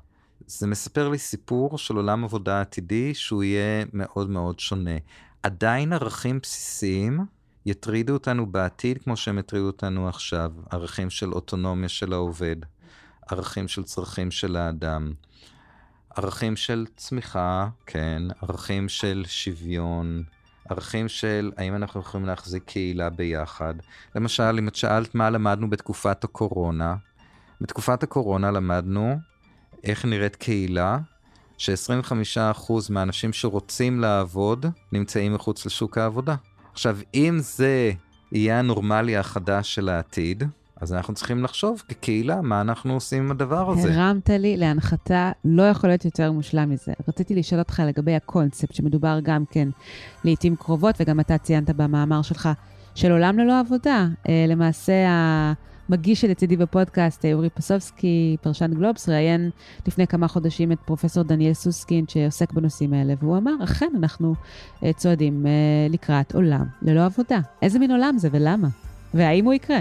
זה 0.46 0.66
מספר 0.66 1.08
לי 1.08 1.18
סיפור 1.18 1.78
של 1.78 1.96
עולם 1.96 2.24
עבודה 2.24 2.60
עתידי 2.60 3.14
שהוא 3.14 3.42
יהיה 3.42 3.84
מאוד 3.92 4.30
מאוד 4.30 4.60
שונה. 4.60 4.96
עדיין 5.42 5.92
ערכים 5.92 6.38
בסיסיים 6.42 7.20
יטרידו 7.66 8.12
אותנו 8.12 8.46
בעתיד 8.46 8.98
כמו 9.02 9.16
שהם 9.16 9.38
יטרידו 9.38 9.66
אותנו 9.66 10.08
עכשיו. 10.08 10.52
ערכים 10.70 11.10
של 11.10 11.32
אוטונומיה 11.32 11.88
של 11.88 12.12
העובד, 12.12 12.56
ערכים 13.28 13.68
של 13.68 13.82
צרכים 13.82 14.30
של 14.30 14.56
האדם, 14.56 15.12
ערכים 16.16 16.56
של 16.56 16.86
צמיחה, 16.96 17.68
כן, 17.86 18.22
ערכים 18.42 18.88
של 18.88 19.24
שוויון, 19.26 20.22
ערכים 20.68 21.08
של 21.08 21.52
האם 21.56 21.76
אנחנו 21.76 22.00
יכולים 22.00 22.26
להחזיק 22.26 22.64
קהילה 22.64 23.10
ביחד. 23.10 23.74
למשל, 24.14 24.56
אם 24.58 24.68
את 24.68 24.74
שאלת 24.74 25.14
מה 25.14 25.30
למדנו 25.30 25.70
בתקופת 25.70 26.24
הקורונה, 26.24 26.96
בתקופת 27.60 28.02
הקורונה 28.02 28.50
למדנו 28.50 29.18
איך 29.84 30.04
נראית 30.04 30.36
קהילה, 30.36 30.98
ש-25% 31.58 32.72
מהאנשים 32.90 33.32
שרוצים 33.32 34.00
לעבוד 34.00 34.66
נמצאים 34.92 35.34
מחוץ 35.34 35.66
לשוק 35.66 35.98
העבודה. 35.98 36.34
עכשיו, 36.72 36.98
אם 37.14 37.38
זה 37.40 37.92
יהיה 38.32 38.58
הנורמלי 38.58 39.16
החדש 39.16 39.74
של 39.74 39.88
העתיד, 39.88 40.44
אז 40.80 40.92
אנחנו 40.92 41.14
צריכים 41.14 41.44
לחשוב 41.44 41.82
כקהילה 41.88 42.40
מה 42.40 42.60
אנחנו 42.60 42.94
עושים 42.94 43.22
עם 43.22 43.30
הדבר 43.30 43.70
הזה. 43.70 43.94
הרמת 43.94 44.30
לי 44.30 44.56
להנחתה, 44.56 45.32
לא 45.44 45.62
יכול 45.62 45.90
להיות 45.90 46.04
יותר 46.04 46.32
מושלם 46.32 46.70
מזה. 46.70 46.92
רציתי 47.08 47.34
לשאול 47.34 47.60
אותך 47.60 47.82
לגבי 47.86 48.14
הקונספט, 48.14 48.74
שמדובר 48.74 49.18
גם 49.22 49.44
כן 49.50 49.68
לעיתים 50.24 50.56
קרובות, 50.56 50.94
וגם 51.00 51.20
אתה 51.20 51.38
ציינת 51.38 51.70
במאמר 51.70 52.22
שלך, 52.22 52.48
של 52.94 53.12
עולם 53.12 53.38
ללא 53.38 53.60
עבודה. 53.60 54.06
אה, 54.28 54.44
למעשה, 54.48 54.92
המגיש 55.92 56.20
שלצידי 56.20 56.56
בפודקאסט, 56.56 57.24
אורי 57.32 57.50
פסובסקי, 57.50 58.36
פרשן 58.42 58.74
גלובס, 58.74 59.08
ראיין 59.08 59.50
לפני 59.86 60.06
כמה 60.06 60.28
חודשים 60.28 60.72
את 60.72 60.78
פרופסור 60.84 61.24
דניאל 61.24 61.52
סוסקין, 61.52 62.04
שעוסק 62.08 62.52
בנושאים 62.52 62.92
האלה, 62.92 63.14
והוא 63.22 63.36
אמר, 63.36 63.52
אכן, 63.64 63.90
אנחנו 63.96 64.34
אה, 64.84 64.92
צועדים 64.92 65.46
אה, 65.46 65.50
לקראת 65.90 66.34
עולם 66.34 66.64
ללא 66.82 67.04
עבודה. 67.04 67.40
איזה 67.62 67.78
מין 67.78 67.90
עולם 67.90 68.18
זה 68.18 68.28
ולמה? 68.32 68.68
והאם 69.14 69.44
הוא 69.44 69.52
יקרה? 69.52 69.80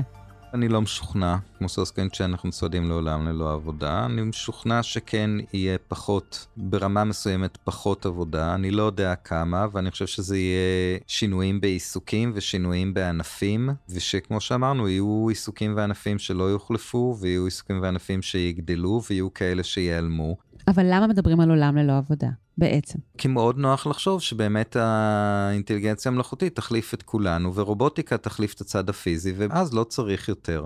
אני 0.54 0.68
לא 0.68 0.82
משוכנע, 0.82 1.38
כמו 1.58 1.70
סוסקין, 1.70 2.10
שאנחנו 2.14 2.52
צועדים 2.52 2.90
לעולם 2.90 3.28
ללא 3.28 3.54
עבודה. 3.54 4.06
אני 4.06 4.22
משוכנע 4.22 4.84
שכן 4.84 5.30
יהיה 5.54 5.78
פחות, 5.88 6.48
ברמה 6.58 7.04
מסוימת 7.04 7.58
פחות 7.64 8.06
עבודה. 8.06 8.56
אני 8.56 8.72
לא 8.72 8.84
יודע 8.84 9.16
כמה, 9.16 9.68
ואני 9.72 9.92
חושב 9.92 10.08
שזה 10.08 10.38
יהיה 10.38 10.98
שינויים 11.08 11.62
בעיסוקים 11.62 12.32
ושינויים 12.36 12.94
בענפים, 12.94 13.70
ושכמו 13.90 14.42
שאמרנו, 14.42 14.90
יהיו 14.90 15.28
עיסוקים 15.30 15.74
וענפים 15.76 16.20
שלא 16.20 16.44
יוחלפו, 16.44 17.18
ויהיו 17.20 17.46
עיסוקים 17.46 17.82
וענפים 17.82 18.22
שיגדלו, 18.22 19.02
ויהיו 19.10 19.34
כאלה 19.34 19.64
שייעלמו. 19.64 20.38
אבל 20.72 20.86
למה 20.90 21.08
מדברים 21.08 21.40
על 21.40 21.50
עולם 21.50 21.78
ללא 21.78 21.98
עבודה? 21.98 22.28
בעצם. 22.58 23.00
כי 23.18 23.28
מאוד 23.28 23.58
נוח 23.58 23.88
לחשוב 23.88 24.22
שבאמת 24.22 24.76
האינטליגנציה 24.76 26.12
המלאכותית 26.12 26.56
תחליף 26.56 26.94
את 26.94 27.04
כולנו, 27.04 27.56
ורובוטיקה 27.56 28.18
תחליף 28.18 28.54
את 28.54 28.62
הצד 28.62 28.90
הפיזי, 28.90 29.34
ואז 29.38 29.74
לא 29.74 29.84
צריך 29.84 30.30
יותר. 30.30 30.66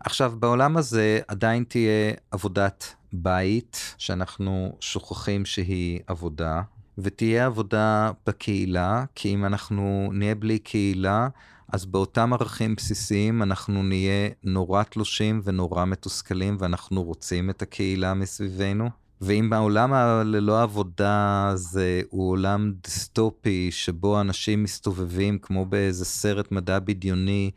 עכשיו, 0.00 0.32
בעולם 0.38 0.76
הזה 0.76 1.20
עדיין 1.28 1.64
תהיה 1.68 2.12
עבודת 2.30 2.94
בית, 3.12 3.94
שאנחנו 3.98 4.76
שוכחים 4.80 5.44
שהיא 5.44 6.00
עבודה, 6.06 6.62
ותהיה 6.98 7.46
עבודה 7.46 8.10
בקהילה, 8.26 9.04
כי 9.14 9.34
אם 9.34 9.44
אנחנו 9.44 10.10
נהיה 10.12 10.34
בלי 10.34 10.58
קהילה, 10.58 11.28
אז 11.72 11.86
באותם 11.86 12.32
ערכים 12.32 12.74
בסיסיים 12.74 13.42
אנחנו 13.42 13.82
נהיה 13.82 14.28
נורא 14.44 14.82
תלושים 14.82 15.40
ונורא 15.44 15.84
מתוסכלים, 15.84 16.56
ואנחנו 16.60 17.02
רוצים 17.02 17.50
את 17.50 17.62
הקהילה 17.62 18.14
מסביבנו. 18.14 19.05
ואם 19.20 19.52
העולם 19.52 19.92
ללא 20.24 20.62
עבודה 20.62 21.52
זה 21.54 22.00
הוא 22.10 22.30
עולם 22.30 22.72
דיסטופי 22.82 23.70
שבו 23.70 24.20
אנשים 24.20 24.62
מסתובבים 24.62 25.38
כמו 25.38 25.66
באיזה 25.66 26.04
סרט 26.04 26.52
מדע 26.52 26.78
בדיוני 26.78 27.50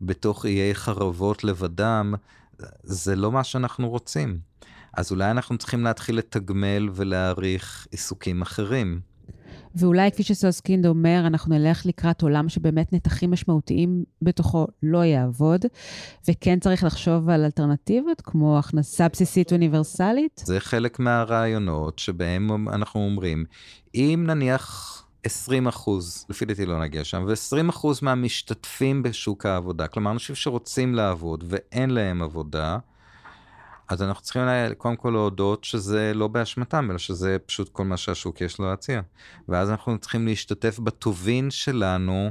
בתוך 0.00 0.46
איי 0.46 0.74
חרבות 0.74 1.44
לבדם, 1.44 2.14
זה 2.82 3.16
לא 3.16 3.32
מה 3.32 3.44
שאנחנו 3.44 3.88
רוצים. 3.88 4.38
אז 4.96 5.12
אולי 5.12 5.30
אנחנו 5.30 5.58
צריכים 5.58 5.84
להתחיל 5.84 6.18
לתגמל 6.18 6.88
ולהעריך 6.94 7.86
עיסוקים 7.90 8.42
אחרים. 8.42 9.00
ואולי, 9.74 10.10
כפי 10.10 10.22
שסוסקינד 10.22 10.86
אומר, 10.86 11.22
אנחנו 11.26 11.58
נלך 11.58 11.86
לקראת 11.86 12.22
עולם 12.22 12.48
שבאמת 12.48 12.92
נתחים 12.92 13.30
משמעותיים 13.30 14.04
בתוכו 14.22 14.66
לא 14.82 15.04
יעבוד, 15.04 15.64
וכן 16.28 16.58
צריך 16.60 16.84
לחשוב 16.84 17.28
על 17.28 17.44
אלטרנטיבות, 17.44 18.20
כמו 18.20 18.58
הכנסה 18.58 19.08
בסיסית 19.08 19.52
אוניברסלית. 19.52 20.42
זה 20.44 20.60
חלק 20.60 20.98
מהרעיונות 20.98 21.98
שבהם 21.98 22.68
אנחנו 22.68 23.00
אומרים, 23.00 23.44
אם 23.94 24.24
נניח 24.26 25.00
20 25.24 25.66
אחוז, 25.66 26.26
לפי 26.28 26.44
דעתי 26.44 26.66
לא 26.66 26.80
נגיע 26.80 27.04
שם, 27.04 27.24
ו-20 27.28 27.70
אחוז 27.70 28.02
מהמשתתפים 28.02 29.02
בשוק 29.02 29.46
העבודה, 29.46 29.86
כלומר 29.86 30.10
אנשים 30.10 30.34
שרוצים 30.34 30.94
לעבוד 30.94 31.44
ואין 31.46 31.90
להם 31.90 32.22
עבודה, 32.22 32.78
אז 33.88 34.02
אנחנו 34.02 34.22
צריכים 34.22 34.42
קודם 34.78 34.96
כל 34.96 35.10
להודות 35.10 35.64
שזה 35.64 36.12
לא 36.14 36.28
באשמתם, 36.28 36.90
אלא 36.90 36.98
שזה 36.98 37.36
פשוט 37.46 37.68
כל 37.68 37.84
מה 37.84 37.96
שהשוק 37.96 38.40
יש 38.40 38.58
לו 38.58 38.66
להציע. 38.66 39.00
ואז 39.48 39.70
אנחנו 39.70 39.98
צריכים 39.98 40.26
להשתתף 40.26 40.78
בטובין 40.78 41.50
שלנו 41.50 42.30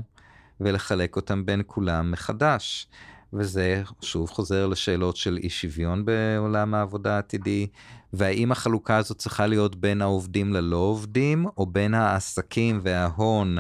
ולחלק 0.62 1.16
אותם 1.16 1.46
בין 1.46 1.62
כולם 1.68 2.12
מחדש. 2.12 2.88
וזה 3.34 3.84
שוב 4.02 4.30
חוזר 4.30 4.68
לשאלות 4.68 5.16
של 5.16 5.40
אי 5.44 5.50
שוויון 5.50 6.06
בעולם 6.06 6.74
העבודה 6.74 7.16
העתידי, 7.16 7.68
והאם 8.14 8.52
החלוקה 8.52 8.98
הזאת 8.98 9.18
צריכה 9.18 9.48
להיות 9.48 9.76
בין 9.76 10.02
העובדים 10.02 10.54
ללא 10.54 10.78
עובדים, 10.78 11.46
או 11.58 11.66
בין 11.66 11.94
העסקים 11.94 12.80
וההון 12.84 13.58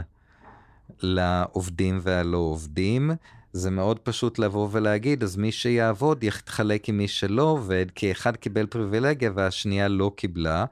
לעובדים 1.02 2.00
והלא 2.02 2.38
עובדים. 2.38 3.12
זה 3.54 3.72
מאוד 3.72 4.00
פשוט 4.00 4.40
לבוא 4.40 4.68
ולהגיד, 4.72 5.24
אז 5.24 5.38
מי 5.38 5.52
שיעבוד 5.52 6.24
יתחלק 6.24 6.90
עם 6.90 6.98
מי 6.98 7.08
שלא 7.08 7.44
עובד, 7.44 7.86
כי 7.96 8.12
אחד 8.12 8.36
קיבל 8.36 8.66
פריבילגיה 8.66 9.32
והשנייה 9.36 9.88
לא 9.88 10.12
קיבלה, 10.16 10.66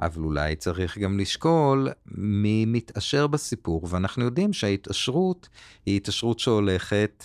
אבל 0.00 0.22
אולי 0.22 0.56
צריך 0.56 0.98
גם 0.98 1.18
לשקול 1.18 1.88
מי 2.06 2.64
מתעשר 2.66 3.26
בסיפור, 3.26 3.86
ואנחנו 3.90 4.24
יודעים 4.24 4.52
שההתעשרות 4.52 5.48
היא 5.86 5.96
התעשרות 5.96 6.38
שהולכת 6.38 7.24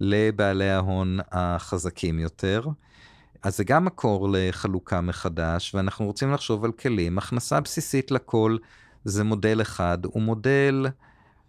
לבעלי 0.00 0.70
ההון 0.70 1.18
החזקים 1.32 2.18
יותר. 2.18 2.66
אז 3.42 3.56
זה 3.56 3.64
גם 3.64 3.84
מקור 3.84 4.28
לחלוקה 4.32 5.00
מחדש, 5.00 5.74
ואנחנו 5.74 6.06
רוצים 6.06 6.32
לחשוב 6.32 6.64
על 6.64 6.72
כלים. 6.72 7.18
הכנסה 7.18 7.60
בסיסית 7.60 8.10
לכל 8.10 8.56
זה 9.04 9.24
מודל 9.24 9.62
אחד, 9.62 9.98
הוא 10.04 10.22
מודל... 10.22 10.86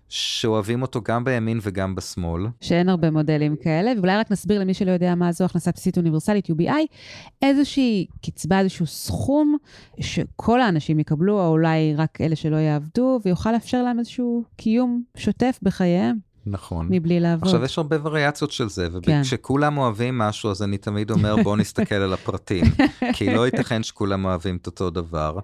שאוהבים 0.09 0.81
אותו 0.81 1.01
גם 1.01 1.23
בימין 1.23 1.59
וגם 1.61 1.95
בשמאל. 1.95 2.45
שאין 2.61 2.89
הרבה 2.89 3.11
מודלים 3.11 3.55
כאלה, 3.55 3.91
ואולי 3.97 4.17
רק 4.17 4.31
נסביר 4.31 4.59
למי 4.59 4.73
שלא 4.73 4.91
יודע 4.91 5.15
מה 5.15 5.31
זו 5.31 5.45
הכנסה 5.45 5.71
בסיסית 5.71 5.97
אוניברסלית, 5.97 6.49
UBI, 6.49 6.95
איזושהי 7.41 8.05
קצבה, 8.25 8.59
איזשהו 8.59 8.85
סכום 8.85 9.57
שכל 9.99 10.61
האנשים 10.61 10.99
יקבלו, 10.99 11.39
או 11.39 11.47
אולי 11.47 11.95
רק 11.95 12.21
אלה 12.21 12.35
שלא 12.35 12.55
יעבדו, 12.55 13.19
ויוכל 13.25 13.51
לאפשר 13.51 13.83
להם 13.83 13.99
איזשהו 13.99 14.43
קיום 14.57 15.03
שוטף 15.17 15.59
בחייהם. 15.61 16.17
נכון. 16.45 16.87
מבלי 16.91 17.19
לעבוד. 17.19 17.47
עכשיו, 17.47 17.63
יש 17.63 17.77
הרבה 17.77 17.97
וריאציות 18.03 18.51
של 18.51 18.69
זה, 18.69 18.87
וכשכולם 18.91 19.73
כן. 19.73 19.77
אוהבים 19.77 20.17
משהו, 20.17 20.51
אז 20.51 20.63
אני 20.63 20.77
תמיד 20.77 21.11
אומר, 21.11 21.35
בואו 21.43 21.55
נסתכל 21.55 21.95
על 21.95 22.13
הפרטים, 22.13 22.65
כי 23.15 23.33
לא 23.33 23.45
ייתכן 23.45 23.83
שכולם 23.83 24.25
אוהבים 24.25 24.57
את 24.57 24.65
אותו 24.65 24.89
דבר. 24.89 25.39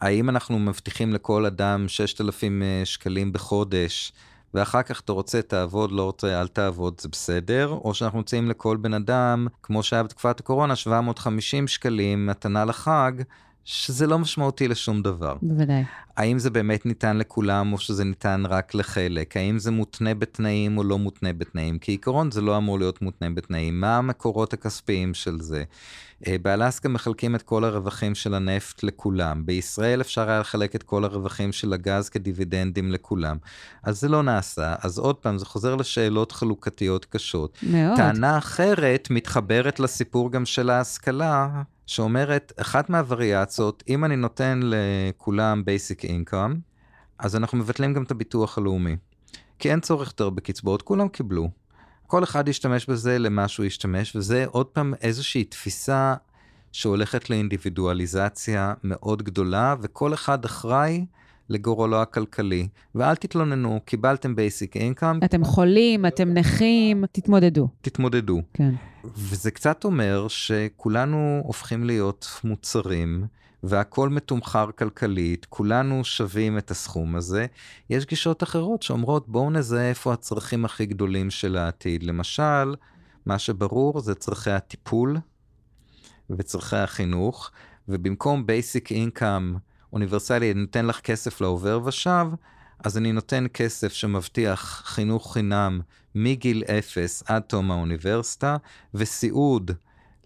האם 0.00 0.28
אנחנו 0.30 0.58
מבטיחים 0.58 1.12
לכל 1.12 1.46
אדם 1.46 1.88
6,000 1.88 2.62
אה, 2.62 2.82
שקלים 2.84 3.32
בחודש, 3.32 4.12
ואחר 4.54 4.82
כך 4.82 5.00
אתה 5.00 5.12
רוצה, 5.12 5.42
תעבוד, 5.42 5.92
לא 5.92 6.02
רוצה, 6.02 6.40
אל 6.40 6.46
תעבוד, 6.46 7.00
זה 7.00 7.08
בסדר? 7.08 7.68
או 7.84 7.94
שאנחנו 7.94 8.18
מציעים 8.18 8.48
לכל 8.48 8.76
בן 8.76 8.94
אדם, 8.94 9.46
כמו 9.62 9.82
שהיה 9.82 10.02
בתקופת 10.02 10.40
הקורונה, 10.40 10.76
750 10.76 11.68
שקלים, 11.68 12.26
מתנה 12.26 12.64
לחג, 12.64 13.12
שזה 13.64 14.06
לא 14.06 14.18
משמעותי 14.18 14.68
לשום 14.68 15.02
דבר. 15.02 15.36
בוודאי. 15.42 15.84
האם 16.16 16.38
זה 16.38 16.50
באמת 16.50 16.86
ניתן 16.86 17.16
לכולם 17.16 17.72
או 17.72 17.78
שזה 17.78 18.04
ניתן 18.04 18.42
רק 18.48 18.74
לחלק? 18.74 19.36
האם 19.36 19.58
זה 19.58 19.70
מותנה 19.70 20.14
בתנאים 20.14 20.78
או 20.78 20.84
לא 20.84 20.98
מותנה 20.98 21.32
בתנאים? 21.32 21.78
כעיקרון 21.80 22.30
זה 22.30 22.40
לא 22.40 22.56
אמור 22.56 22.78
להיות 22.78 23.02
מותנה 23.02 23.30
בתנאים. 23.30 23.80
מה 23.80 23.96
המקורות 23.96 24.52
הכספיים 24.52 25.14
של 25.14 25.40
זה? 25.40 25.64
אה, 26.26 26.36
באלסקה 26.42 26.88
מחלקים 26.88 27.34
את 27.34 27.42
כל 27.42 27.64
הרווחים 27.64 28.14
של 28.14 28.34
הנפט 28.34 28.82
לכולם. 28.82 29.46
בישראל 29.46 30.00
אפשר 30.00 30.30
היה 30.30 30.40
לחלק 30.40 30.76
את 30.76 30.82
כל 30.82 31.04
הרווחים 31.04 31.52
של 31.52 31.72
הגז 31.72 32.08
כדיבידנדים 32.08 32.92
לכולם. 32.92 33.36
אז 33.82 34.00
זה 34.00 34.08
לא 34.08 34.22
נעשה. 34.22 34.74
אז 34.82 34.98
עוד 34.98 35.16
פעם, 35.16 35.38
זה 35.38 35.46
חוזר 35.46 35.74
לשאלות 35.76 36.32
חלוקתיות 36.32 37.04
קשות. 37.04 37.58
מאוד. 37.62 37.96
טענה 37.96 38.38
אחרת 38.38 39.08
מתחברת 39.10 39.80
לסיפור 39.80 40.32
גם 40.32 40.46
של 40.46 40.70
ההשכלה, 40.70 41.62
שאומרת, 41.86 42.52
אחת 42.56 42.90
מהווריאציות, 42.90 43.82
אם 43.88 44.04
אני 44.04 44.16
נותן 44.16 44.60
לכולם 44.62 45.62
basic 45.66 46.04
income, 46.04 46.54
אז 47.18 47.36
אנחנו 47.36 47.58
מבטלים 47.58 47.94
גם 47.94 48.02
את 48.02 48.10
הביטוח 48.10 48.58
הלאומי. 48.58 48.96
כי 49.58 49.70
אין 49.70 49.80
צורך 49.80 50.08
יותר 50.08 50.30
בקצבאות, 50.30 50.82
כולם 50.82 51.08
קיבלו. 51.08 51.63
כל 52.06 52.24
אחד 52.24 52.48
ישתמש 52.48 52.86
בזה 52.86 53.18
למה 53.18 53.48
שהוא 53.48 53.66
ישתמש, 53.66 54.16
וזה 54.16 54.44
עוד 54.50 54.66
פעם 54.66 54.94
איזושהי 55.00 55.44
תפיסה 55.44 56.14
שהולכת 56.72 57.30
לאינדיבידואליזציה 57.30 58.74
מאוד 58.84 59.22
גדולה, 59.22 59.74
וכל 59.80 60.14
אחד 60.14 60.44
אחראי 60.44 61.06
לגורלו 61.48 62.02
הכלכלי. 62.02 62.68
ואל 62.94 63.14
תתלוננו, 63.14 63.80
קיבלתם 63.84 64.34
basic 64.34 64.76
income, 64.76 65.24
אתם 65.24 65.44
חולים, 65.44 66.06
אתם 66.06 66.28
נכים, 66.28 67.04
תתמודדו. 67.12 67.68
תתמודדו. 67.80 68.42
כן. 68.54 68.74
וזה 69.04 69.50
קצת 69.50 69.84
אומר 69.84 70.28
שכולנו 70.28 71.42
הופכים 71.44 71.84
להיות 71.84 72.40
מוצרים, 72.44 73.26
והכל 73.66 74.08
מתומחר 74.08 74.70
כלכלית, 74.78 75.46
כולנו 75.48 76.04
שווים 76.04 76.58
את 76.58 76.70
הסכום 76.70 77.16
הזה. 77.16 77.46
יש 77.90 78.06
גישות 78.06 78.42
אחרות 78.42 78.82
שאומרות, 78.82 79.28
בואו 79.28 79.50
נזהה 79.50 79.88
איפה 79.88 80.12
הצרכים 80.12 80.64
הכי 80.64 80.86
גדולים 80.86 81.30
של 81.30 81.56
העתיד. 81.56 82.02
למשל, 82.02 82.74
מה 83.26 83.38
שברור 83.38 84.00
זה 84.00 84.14
צרכי 84.14 84.50
הטיפול 84.50 85.18
וצרכי 86.30 86.76
החינוך, 86.76 87.50
ובמקום 87.88 88.44
basic 88.46 88.88
income 88.88 89.58
אוניברסלי, 89.92 90.52
אני 90.52 90.60
נותן 90.60 90.86
לך 90.86 91.00
כסף 91.00 91.40
לעובר 91.40 91.80
ושב, 91.84 92.26
אז 92.84 92.98
אני 92.98 93.12
נותן 93.12 93.46
כסף 93.54 93.92
שמבטיח 93.92 94.82
חינוך 94.86 95.32
חינם 95.32 95.80
מגיל 96.14 96.64
אפס 96.64 97.22
עד 97.26 97.42
תום 97.42 97.70
האוניברסיטה, 97.70 98.56
וסיעוד 98.94 99.70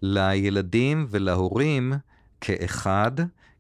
לילדים 0.03 1.07
ולהורים 1.11 1.93
כאחד, 2.41 3.13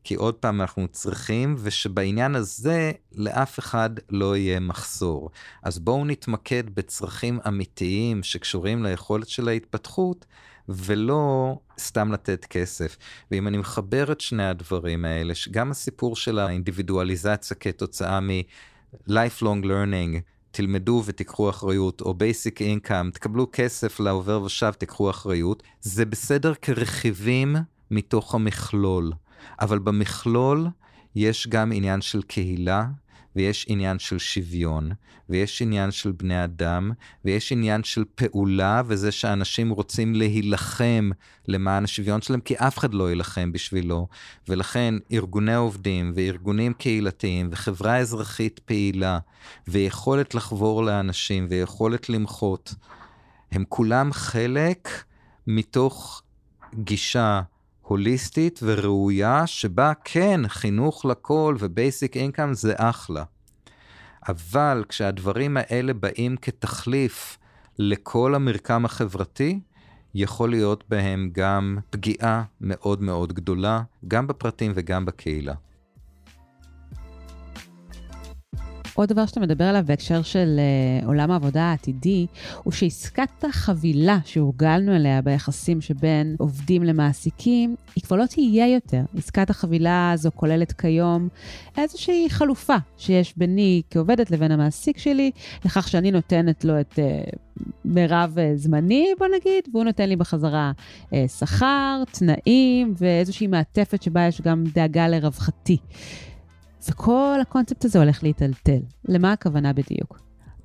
כי 0.05 0.15
עוד 0.15 0.35
פעם 0.35 0.61
אנחנו 0.61 0.89
צריכים, 0.89 1.57
ושבעניין 1.59 2.35
הזה 2.35 2.93
לאף 3.13 3.59
אחד 3.59 3.91
לא 4.11 4.37
יהיה 4.37 4.61
מחסור. 4.61 5.31
אז 5.63 5.79
בואו 5.79 6.05
נתמקד 6.05 6.65
בצרכים 6.75 7.39
אמיתיים 7.49 8.23
שקשורים 8.23 8.83
ליכולת 8.85 9.29
של 9.29 9.49
ההתפתחות, 9.49 10.27
ולא 10.69 11.55
סתם 11.79 12.13
לתת 12.13 12.45
כסף. 12.45 12.97
ואם 13.31 13.49
אני 13.49 13.59
מחבר 13.59 14.13
את 14.13 14.21
שני 14.21 14.49
הדברים 14.49 15.05
האלה, 15.05 15.35
גם 15.51 15.71
הסיפור 15.71 16.17
של 16.17 16.39
האינדיבידואליזציה 16.39 17.57
כתוצאה 17.57 18.21
מ-lifelong 18.21 19.65
learning, 19.65 20.21
תלמדו 20.51 21.03
ותיקחו 21.07 21.51
אחריות, 21.51 22.01
או 22.01 22.15
basic 22.15 22.59
income, 22.59 23.11
תקבלו 23.13 23.47
כסף 23.53 24.01
לעובר 24.01 24.43
ושב, 24.43 24.73
תיקחו 24.73 25.11
אחריות, 25.11 25.63
זה 25.81 26.07
בסדר 26.07 26.55
כרכיבים 26.55 27.57
מתוך 27.91 28.35
המכלול. 28.35 29.13
אבל 29.61 29.79
במכלול 29.79 30.69
יש 31.15 31.47
גם 31.47 31.73
עניין 31.73 32.01
של 32.01 32.23
קהילה, 32.23 32.87
ויש 33.37 33.67
עניין 33.69 33.99
של 33.99 34.19
שוויון, 34.19 34.91
ויש 35.29 35.63
עניין 35.63 35.91
של 35.91 36.13
בני 36.13 36.45
אדם, 36.45 36.91
ויש 37.25 37.53
עניין 37.53 37.85
של 37.85 38.05
פעולה, 38.15 38.83
וזה 38.87 39.13
שאנשים 39.13 39.71
רוצים 39.71 40.15
להילחם 40.15 41.11
למען 41.49 41.85
השוויון 41.85 42.23
שלהם, 42.23 42.41
כי 42.41 42.55
אף 42.57 42.79
אחד 42.79 42.95
לא 42.95 43.09
יילחם 43.09 43.53
בשבילו. 43.53 44.09
ולכן 44.49 44.95
ארגוני 45.13 45.55
עובדים 45.55 46.13
וארגונים 46.15 46.73
קהילתיים 46.73 47.49
וחברה 47.53 47.97
אזרחית 47.97 48.59
פעילה, 48.59 49.19
ויכולת 49.69 50.35
לחבור 50.35 50.85
לאנשים 50.85 51.47
ויכולת 51.51 52.09
למחות, 52.09 52.75
הם 53.53 53.65
כולם 53.69 54.13
חלק 54.13 54.89
מתוך 55.47 56.23
גישה 56.75 57.41
הוליסטית 57.89 58.61
וראויה, 58.63 59.47
שבה 59.47 59.93
כן, 60.05 60.41
חינוך 60.49 61.05
לכל 61.05 61.57
ובייסיק 61.59 62.17
אינקאם 62.17 62.55
זה 62.55 62.75
אחלה. 62.77 63.25
אבל 64.29 64.85
כשהדברים 64.89 65.57
האלה 65.57 65.95
באים 65.95 66.37
כתחליף 66.37 67.39
לכל 67.79 68.35
המרקם 68.35 68.85
החברתי, 68.85 69.61
יכול 70.15 70.51
להיות 70.51 70.85
בהם 70.89 71.31
גם 71.33 71.79
פגיעה 71.91 72.43
מאוד 72.61 73.03
מאוד 73.03 73.33
גדולה, 73.33 73.83
גם 74.09 74.27
בפרטים 74.27 74.73
וגם 74.75 75.05
בקהילה. 75.05 75.55
עוד 78.99 79.09
דבר 79.09 79.27
שאתה 79.27 79.41
מדבר 79.41 79.65
עליו 79.65 79.83
בהקשר 79.87 80.23
של 80.23 80.61
uh, 81.03 81.07
עולם 81.07 81.31
העבודה 81.31 81.63
העתידי, 81.63 82.27
הוא 82.63 82.73
שעסקת 82.73 83.45
החבילה 83.45 84.19
שהורגלנו 84.25 84.97
אליה 84.97 85.23
ביחסים 85.23 85.81
שבין 85.81 86.37
עובדים 86.39 86.83
למעסיקים, 86.83 87.77
היא 87.97 88.05
כבר 88.05 88.17
לא 88.17 88.27
תהיה 88.27 88.75
יותר. 88.75 89.03
עסקת 89.19 89.51
החבילה 89.51 90.11
הזו 90.13 90.31
כוללת 90.35 90.73
כיום 90.73 91.29
איזושהי 91.77 92.27
חלופה 92.31 92.77
שיש 92.97 93.35
ביני 93.37 93.83
כעובדת 93.91 94.31
לבין 94.31 94.53
המעסיק 94.53 94.99
שלי, 94.99 95.31
לכך 95.65 95.89
שאני 95.89 96.11
נותנת 96.11 96.65
לו 96.65 96.81
את 96.81 96.93
uh, 96.93 97.37
מירב 97.85 98.37
uh, 98.37 98.57
זמני, 98.57 99.07
בוא 99.19 99.27
נגיד, 99.27 99.65
והוא 99.73 99.85
נותן 99.85 100.09
לי 100.09 100.17
בחזרה 100.17 100.73
שכר, 101.39 102.03
תנאים 102.11 102.95
ואיזושהי 102.97 103.47
מעטפת 103.47 104.03
שבה 104.03 104.27
יש 104.27 104.41
גם 104.41 104.65
דאגה 104.75 105.09
לרווחתי. 105.09 105.77
וכל 106.89 107.39
הקונספט 107.43 107.85
הזה 107.85 107.99
הולך 107.99 108.23
להיטלטל. 108.23 108.81
למה 109.09 109.33
הכוונה 109.33 109.73
בדיוק? 109.73 110.21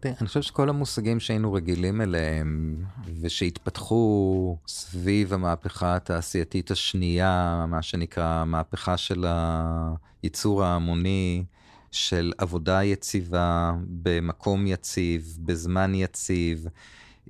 אני 0.05 0.27
חושב 0.27 0.41
שכל 0.41 0.69
המושגים 0.69 1.19
שהיינו 1.19 1.53
רגילים 1.53 2.01
אליהם 2.01 2.83
ושהתפתחו 3.21 4.57
סביב 4.67 5.33
המהפכה 5.33 5.95
התעשייתית 5.95 6.71
השנייה, 6.71 7.65
מה 7.67 7.81
שנקרא 7.81 8.25
המהפכה 8.25 8.97
של 8.97 9.25
הייצור 10.23 10.63
ההמוני, 10.63 11.43
של 11.91 12.33
עבודה 12.37 12.83
יציבה, 12.83 13.71
במקום 13.87 14.67
יציב, 14.67 15.37
בזמן 15.39 15.95
יציב, 15.95 16.67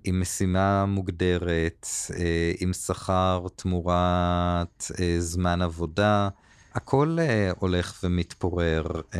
עם 0.04 0.20
משימה 0.20 0.86
מוגדרת, 0.86 1.88
אה, 2.16 2.52
עם 2.60 2.74
שכר 2.74 3.46
תמורת 3.56 4.86
אה, 5.00 5.16
זמן 5.20 5.62
עבודה. 5.62 6.30
הכל 6.76 7.18
uh, 7.20 7.56
הולך 7.60 8.00
ומתפורר. 8.04 8.86
Uh, 9.12 9.16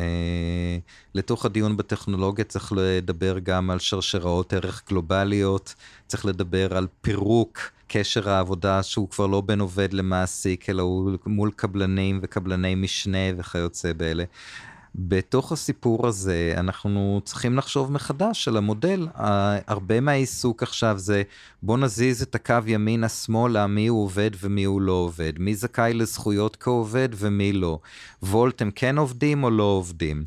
לתוך 1.14 1.44
הדיון 1.44 1.76
בטכנולוגיה 1.76 2.44
צריך 2.44 2.72
לדבר 2.76 3.38
גם 3.38 3.70
על 3.70 3.78
שרשראות 3.78 4.52
ערך 4.52 4.82
גלובליות, 4.88 5.74
צריך 6.06 6.26
לדבר 6.26 6.76
על 6.76 6.86
פירוק 7.00 7.58
קשר 7.88 8.30
העבודה 8.30 8.82
שהוא 8.82 9.08
כבר 9.10 9.26
לא 9.26 9.40
בין 9.40 9.60
עובד 9.60 9.92
למעסיק, 9.92 10.70
אלא 10.70 10.82
הוא 10.82 11.12
מול 11.26 11.50
קבלנים 11.56 12.20
וקבלני 12.22 12.74
משנה 12.74 13.18
וכיוצא 13.36 13.92
באלה. 13.92 14.24
בתוך 14.94 15.52
הסיפור 15.52 16.06
הזה 16.06 16.54
אנחנו 16.56 17.20
צריכים 17.24 17.56
לחשוב 17.56 17.92
מחדש 17.92 18.48
על 18.48 18.56
המודל. 18.56 19.06
הרבה 19.66 20.00
מהעיסוק 20.00 20.62
עכשיו 20.62 20.98
זה 20.98 21.22
בוא 21.62 21.78
נזיז 21.78 22.22
את 22.22 22.34
הקו 22.34 22.54
ימינה-שמאלה, 22.66 23.66
מי 23.66 23.86
הוא 23.86 24.04
עובד 24.04 24.30
ומי 24.40 24.64
הוא 24.64 24.80
לא 24.80 24.92
עובד, 24.92 25.32
מי 25.38 25.54
זכאי 25.54 25.94
לזכויות 25.94 26.56
כעובד 26.56 27.08
ומי 27.16 27.52
לא. 27.52 27.78
וולט 28.22 28.62
הם 28.62 28.70
כן 28.74 28.98
עובדים 28.98 29.44
או 29.44 29.50
לא 29.50 29.62
עובדים. 29.62 30.24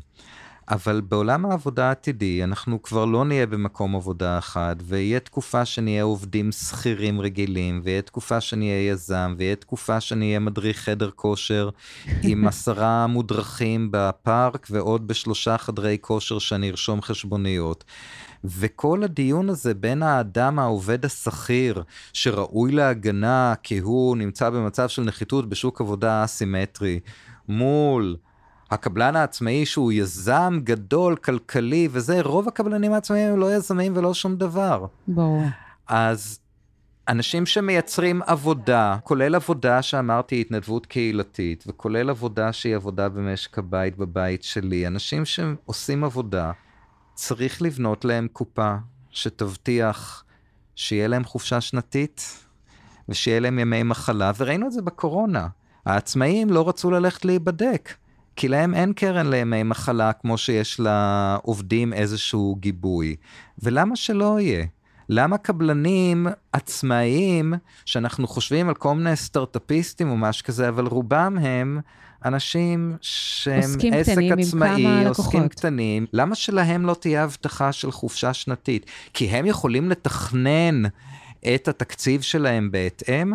אבל 0.70 1.00
בעולם 1.00 1.46
העבודה 1.46 1.88
העתידי 1.88 2.44
אנחנו 2.44 2.82
כבר 2.82 3.04
לא 3.04 3.24
נהיה 3.24 3.46
במקום 3.46 3.96
עבודה 3.96 4.38
אחד, 4.38 4.76
ויהיה 4.84 5.20
תקופה 5.20 5.64
שנהיה 5.64 6.02
עובדים 6.02 6.52
שכירים 6.52 7.20
רגילים, 7.20 7.80
ויהיה 7.84 8.02
תקופה 8.02 8.40
שנהיה 8.40 8.88
יזם, 8.88 9.34
ויהיה 9.38 9.56
תקופה 9.56 10.00
שנהיה 10.00 10.38
מדריך 10.38 10.78
חדר 10.78 11.10
כושר 11.10 11.70
עם 12.22 12.46
עשרה 12.48 13.06
מודרכים 13.06 13.88
בפארק 13.90 14.66
ועוד 14.70 15.06
בשלושה 15.06 15.58
חדרי 15.58 15.98
כושר 16.00 16.38
שאני 16.38 16.70
ארשום 16.70 17.02
חשבוניות. 17.02 17.84
וכל 18.44 19.02
הדיון 19.04 19.48
הזה 19.48 19.74
בין 19.74 20.02
האדם 20.02 20.58
העובד 20.58 21.04
השכיר, 21.04 21.82
שראוי 22.12 22.72
להגנה 22.72 23.54
כי 23.62 23.78
הוא 23.78 24.16
נמצא 24.16 24.50
במצב 24.50 24.88
של 24.88 25.02
נחיתות 25.02 25.48
בשוק 25.48 25.80
עבודה 25.80 26.24
אסימטרי, 26.24 27.00
מול 27.48 28.16
הקבלן 28.70 29.16
העצמאי 29.16 29.66
שהוא 29.66 29.92
יזם 29.92 30.60
גדול, 30.64 31.16
כלכלי 31.16 31.88
וזה, 31.90 32.20
רוב 32.22 32.48
הקבלנים 32.48 32.92
העצמאיים 32.92 33.32
הם 33.32 33.38
לא 33.38 33.54
יזמים 33.54 33.92
ולא 33.96 34.14
שום 34.14 34.36
דבר. 34.36 34.86
ברור. 35.08 35.42
אז 35.88 36.38
אנשים 37.08 37.46
שמייצרים 37.46 38.22
עבודה, 38.26 38.96
כולל 39.02 39.34
עבודה 39.34 39.82
שאמרתי 39.82 40.40
התנדבות 40.40 40.86
קהילתית, 40.86 41.64
וכולל 41.66 42.10
עבודה 42.10 42.52
שהיא 42.52 42.76
עבודה 42.76 43.08
במשק 43.08 43.58
הבית 43.58 43.96
בבית 43.96 44.42
שלי, 44.42 44.86
אנשים 44.86 45.24
שעושים 45.24 46.04
עבודה, 46.04 46.52
צריך 47.14 47.62
לבנות 47.62 48.04
להם 48.04 48.28
קופה 48.32 48.74
שתבטיח 49.10 50.24
שיהיה 50.74 51.08
להם 51.08 51.24
חופשה 51.24 51.60
שנתית 51.60 52.44
ושיהיה 53.08 53.40
להם 53.40 53.58
ימי 53.58 53.82
מחלה, 53.82 54.32
וראינו 54.36 54.66
את 54.66 54.72
זה 54.72 54.82
בקורונה. 54.82 55.46
העצמאים 55.86 56.50
לא 56.50 56.68
רצו 56.68 56.90
ללכת 56.90 57.24
להיבדק, 57.24 57.90
כי 58.38 58.48
להם 58.48 58.74
אין 58.74 58.92
קרן 58.92 59.30
לימי 59.30 59.62
מחלה 59.62 60.12
כמו 60.12 60.38
שיש 60.38 60.80
לעובדים 60.80 61.92
איזשהו 61.92 62.56
גיבוי. 62.60 63.16
ולמה 63.58 63.96
שלא 63.96 64.40
יהיה? 64.40 64.64
למה 65.08 65.38
קבלנים 65.38 66.26
עצמאיים, 66.52 67.54
שאנחנו 67.84 68.26
חושבים 68.26 68.68
על 68.68 68.74
כל 68.74 68.94
מיני 68.94 69.16
סטארט-אפיסטים 69.16 70.10
או 70.10 70.16
משהו 70.16 70.46
כזה, 70.46 70.68
אבל 70.68 70.86
רובם 70.86 71.36
הם 71.40 71.80
אנשים 72.24 72.96
שהם 73.00 73.70
עסק 73.92 74.16
עצמאי, 74.38 75.06
עוסקים 75.06 75.48
קטנים, 75.48 76.06
למה 76.12 76.34
שלהם 76.34 76.86
לא 76.86 76.94
תהיה 76.94 77.24
הבטחה 77.24 77.72
של 77.72 77.90
חופשה 77.90 78.34
שנתית? 78.34 78.86
כי 79.14 79.26
הם 79.26 79.46
יכולים 79.46 79.90
לתכנן 79.90 80.82
את 81.54 81.68
התקציב 81.68 82.20
שלהם 82.20 82.70
בהתאם. 82.70 83.32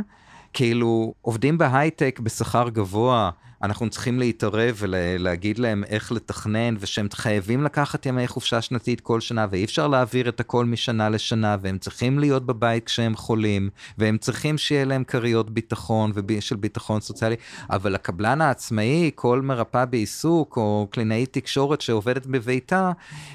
כאילו, 0.54 1.14
עובדים 1.22 1.58
בהייטק 1.58 2.20
בשכר 2.24 2.70
גבוה, 2.70 3.30
אנחנו 3.64 3.90
צריכים 3.90 4.20
להתערב 4.20 4.76
ולהגיד 4.78 5.60
להם 5.60 5.84
איך 5.88 6.12
לתכנן, 6.12 6.76
ושהם 6.80 7.08
חייבים 7.14 7.64
לקחת 7.64 8.06
ימי 8.06 8.28
חופשה 8.28 8.62
שנתית 8.62 9.02
כל 9.02 9.22
שנה, 9.22 9.48
ואי 9.50 9.64
אפשר 9.64 9.88
להעביר 9.88 10.30
את 10.30 10.40
הכל 10.40 10.66
משנה 10.66 11.10
לשנה, 11.10 11.58
והם 11.62 11.78
צריכים 11.78 12.20
להיות 12.20 12.46
בבית 12.46 12.86
כשהם 12.86 13.16
חולים, 13.16 13.70
והם 13.98 14.18
צריכים 14.18 14.58
שיהיה 14.58 14.86
להם 14.86 15.04
כריות 15.04 15.50
ביטחון 15.50 16.12
ושל 16.16 16.56
ביטחון 16.56 17.02
סוציאלי, 17.02 17.36
אבל 17.70 17.96
הקבלן 17.96 18.42
העצמאי, 18.42 19.12
כל 19.16 19.42
מרפאה 19.42 19.86
בעיסוק, 19.86 20.58
או 20.58 20.88
קלינאית 20.92 21.34
תקשורת 21.34 21.82
שעובדת 21.82 22.26
בביתה, 22.26 22.92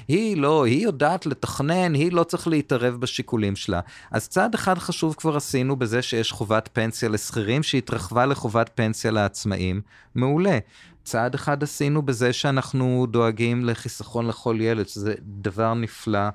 היא 0.07 0.37
לא, 0.37 0.65
היא 0.65 0.83
יודעת 0.83 1.25
לתכנן, 1.25 1.93
היא 1.93 2.11
לא 2.11 2.23
צריך 2.23 2.47
להתערב 2.47 2.95
בשיקולים 2.95 3.55
שלה. 3.55 3.79
אז 4.11 4.27
צעד 4.27 4.53
אחד 4.53 4.77
חשוב 4.77 5.15
כבר 5.17 5.37
עשינו 5.37 5.75
בזה 5.75 6.01
שיש 6.01 6.31
חובת 6.31 6.69
פנסיה 6.73 7.09
לשכירים, 7.09 7.63
שהתרחבה 7.63 8.25
לחובת 8.25 8.69
פנסיה 8.75 9.11
לעצמאים. 9.11 9.81
מעולה. 10.19 10.57
צעד 11.03 11.33
אחד 11.33 11.63
עשינו 11.63 12.01
בזה 12.01 12.33
שאנחנו 12.33 13.07
דואגים 13.11 13.65
לחיסכון 13.65 14.27
לכל 14.27 14.57
ילד, 14.59 14.87
שזה 14.87 15.13
דבר 15.21 15.73
נפלא. 15.73 16.29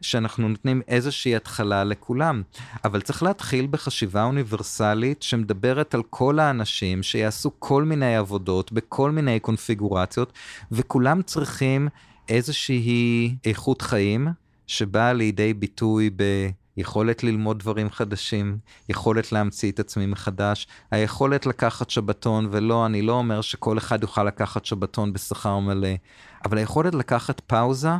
שאנחנו 0.00 0.48
נותנים 0.48 0.82
איזושהי 0.88 1.36
התחלה 1.36 1.84
לכולם. 1.84 2.42
אבל 2.84 3.00
צריך 3.00 3.22
להתחיל 3.22 3.66
בחשיבה 3.70 4.24
אוניברסלית 4.24 5.22
שמדברת 5.22 5.94
על 5.94 6.02
כל 6.10 6.38
האנשים 6.38 7.02
שיעשו 7.02 7.50
כל 7.58 7.84
מיני 7.84 8.16
עבודות 8.16 8.72
בכל 8.72 9.10
מיני 9.10 9.40
קונפיגורציות, 9.40 10.32
וכולם 10.72 11.22
צריכים 11.22 11.88
איזושהי 12.28 13.36
איכות 13.44 13.82
חיים 13.82 14.28
שבאה 14.66 15.12
לידי 15.12 15.54
ביטוי 15.54 16.10
ב... 16.16 16.22
יכולת 16.80 17.24
ללמוד 17.24 17.58
דברים 17.58 17.90
חדשים, 17.90 18.58
יכולת 18.88 19.32
להמציא 19.32 19.72
את 19.72 19.80
עצמי 19.80 20.06
מחדש, 20.06 20.66
היכולת 20.90 21.46
לקחת 21.46 21.90
שבתון, 21.90 22.48
ולא, 22.50 22.86
אני 22.86 23.02
לא 23.02 23.12
אומר 23.12 23.40
שכל 23.40 23.78
אחד 23.78 24.02
יוכל 24.02 24.24
לקחת 24.24 24.64
שבתון 24.64 25.12
בשכר 25.12 25.58
מלא, 25.58 25.88
אבל 26.44 26.58
היכולת 26.58 26.94
לקחת 26.94 27.40
פאוזה, 27.40 27.90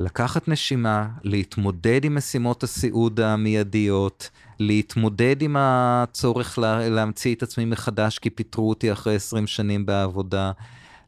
לקחת 0.00 0.48
נשימה, 0.48 1.08
להתמודד 1.22 2.04
עם 2.04 2.14
משימות 2.14 2.62
הסיעוד 2.62 3.20
המיידיות, 3.20 4.30
להתמודד 4.58 5.42
עם 5.42 5.56
הצורך 5.58 6.58
לה, 6.58 6.88
להמציא 6.88 7.34
את 7.34 7.42
עצמי 7.42 7.64
מחדש 7.64 8.18
כי 8.18 8.30
פיטרו 8.30 8.68
אותי 8.68 8.92
אחרי 8.92 9.14
20 9.14 9.46
שנים 9.46 9.86
בעבודה, 9.86 10.52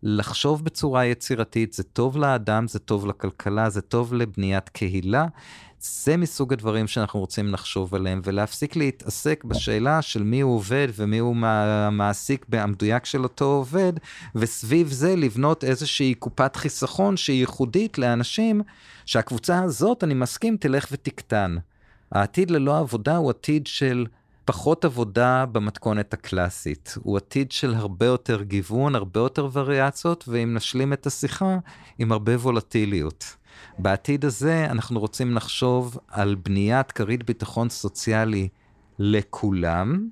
לחשוב 0.03 0.65
בצורה 0.65 1.05
יצירתית, 1.07 1.73
זה 1.73 1.83
טוב 1.83 2.17
לאדם, 2.17 2.69
זה 2.69 2.79
טוב 2.79 3.07
לכלכלה, 3.07 3.71
זה 3.71 3.81
טוב 3.81 4.15
לבניית 4.15 4.69
קהילה, 4.69 5.27
זה 5.87 6.17
מסוג 6.17 6.53
הדברים 6.53 6.87
שאנחנו 6.87 7.21
רוצים 7.21 7.53
לחשוב 7.53 7.95
עליהם, 7.95 8.21
ולהפסיק 8.25 8.77
להתעסק 8.77 9.45
בשאלה 9.45 10.03
של 10.03 10.23
מי 10.23 10.41
הוא 10.41 10.57
עובד 10.57 10.89
ומי 10.97 11.19
הוא 11.19 11.37
המעסיק 11.47 12.47
המדויק 12.53 13.05
של 13.05 13.23
אותו 13.23 13.45
עובד, 13.45 13.93
וסביב 14.35 14.89
זה 14.93 15.17
לבנות 15.17 15.65
איזושהי 15.65 16.15
קופת 16.15 16.57
חיסכון 16.57 17.17
שהיא 17.17 17.41
ייחודית 17.41 17.99
לאנשים, 17.99 18.63
שהקבוצה 19.07 19.63
הזאת, 19.63 20.05
אני 20.05 20.15
מסכים, 20.15 20.57
תלך 20.57 20.89
ותקטן. 20.93 21.57
העתיד 22.13 22.51
ללא 22.51 22.79
עבודה 22.79 23.17
הוא 23.17 23.31
עתיד 23.31 23.67
של 23.67 24.07
פחות 24.45 24.85
עבודה 24.85 25.47
במתכונת 25.53 26.15
הקלאסית. 26.15 26.95
הוא 27.03 27.17
עתיד 27.17 27.53
של 27.53 27.75
הרבה 27.75 28.07
יותר 28.07 28.43
גיוון, 28.43 28.95
הרבה 28.95 29.21
יותר 29.21 29.49
וריאציות, 29.53 30.25
ואם 30.29 30.55
נשלים 30.55 30.93
את 30.93 31.07
השיחה, 31.07 31.59
עם 31.99 32.13
הרבה 32.13 32.37
וולטיליות. 32.37 33.37
בעתיד 33.79 34.25
הזה 34.25 34.67
אנחנו 34.71 35.01
רוצים 35.01 35.35
לחשוב 35.35 35.99
על 36.09 36.35
בניית 36.35 36.93
כרית 36.93 37.25
ביטחון 37.25 37.71
סוציאלי 37.71 38.49
לכולם, 38.99 40.09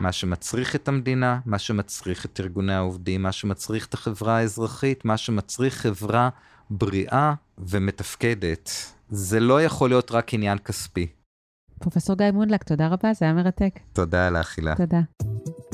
מה 0.00 0.12
שמצריך 0.12 0.76
את 0.76 0.88
המדינה, 0.88 1.40
מה 1.46 1.58
שמצריך 1.58 2.26
את 2.26 2.40
ארגוני 2.40 2.74
העובדים, 2.74 3.22
מה 3.22 3.32
שמצריך 3.32 3.86
את 3.86 3.94
החברה 3.94 4.36
האזרחית, 4.36 5.04
מה 5.04 5.16
שמצריך 5.16 5.74
חברה 5.74 6.28
בריאה 6.70 7.34
ומתפקדת. 7.58 8.70
זה 9.10 9.40
לא 9.40 9.62
יכול 9.62 9.90
להיות 9.90 10.10
רק 10.10 10.34
עניין 10.34 10.58
כספי. 10.58 11.06
פרופסור 11.78 12.16
גיא 12.16 12.30
מונדלק, 12.30 12.62
תודה 12.62 12.88
רבה, 12.88 13.12
זה 13.12 13.24
היה 13.24 13.34
מרתק. 13.34 13.80
תודה 13.92 14.26
על 14.26 14.36
האכילה. 14.36 14.74
תודה. 14.74 15.00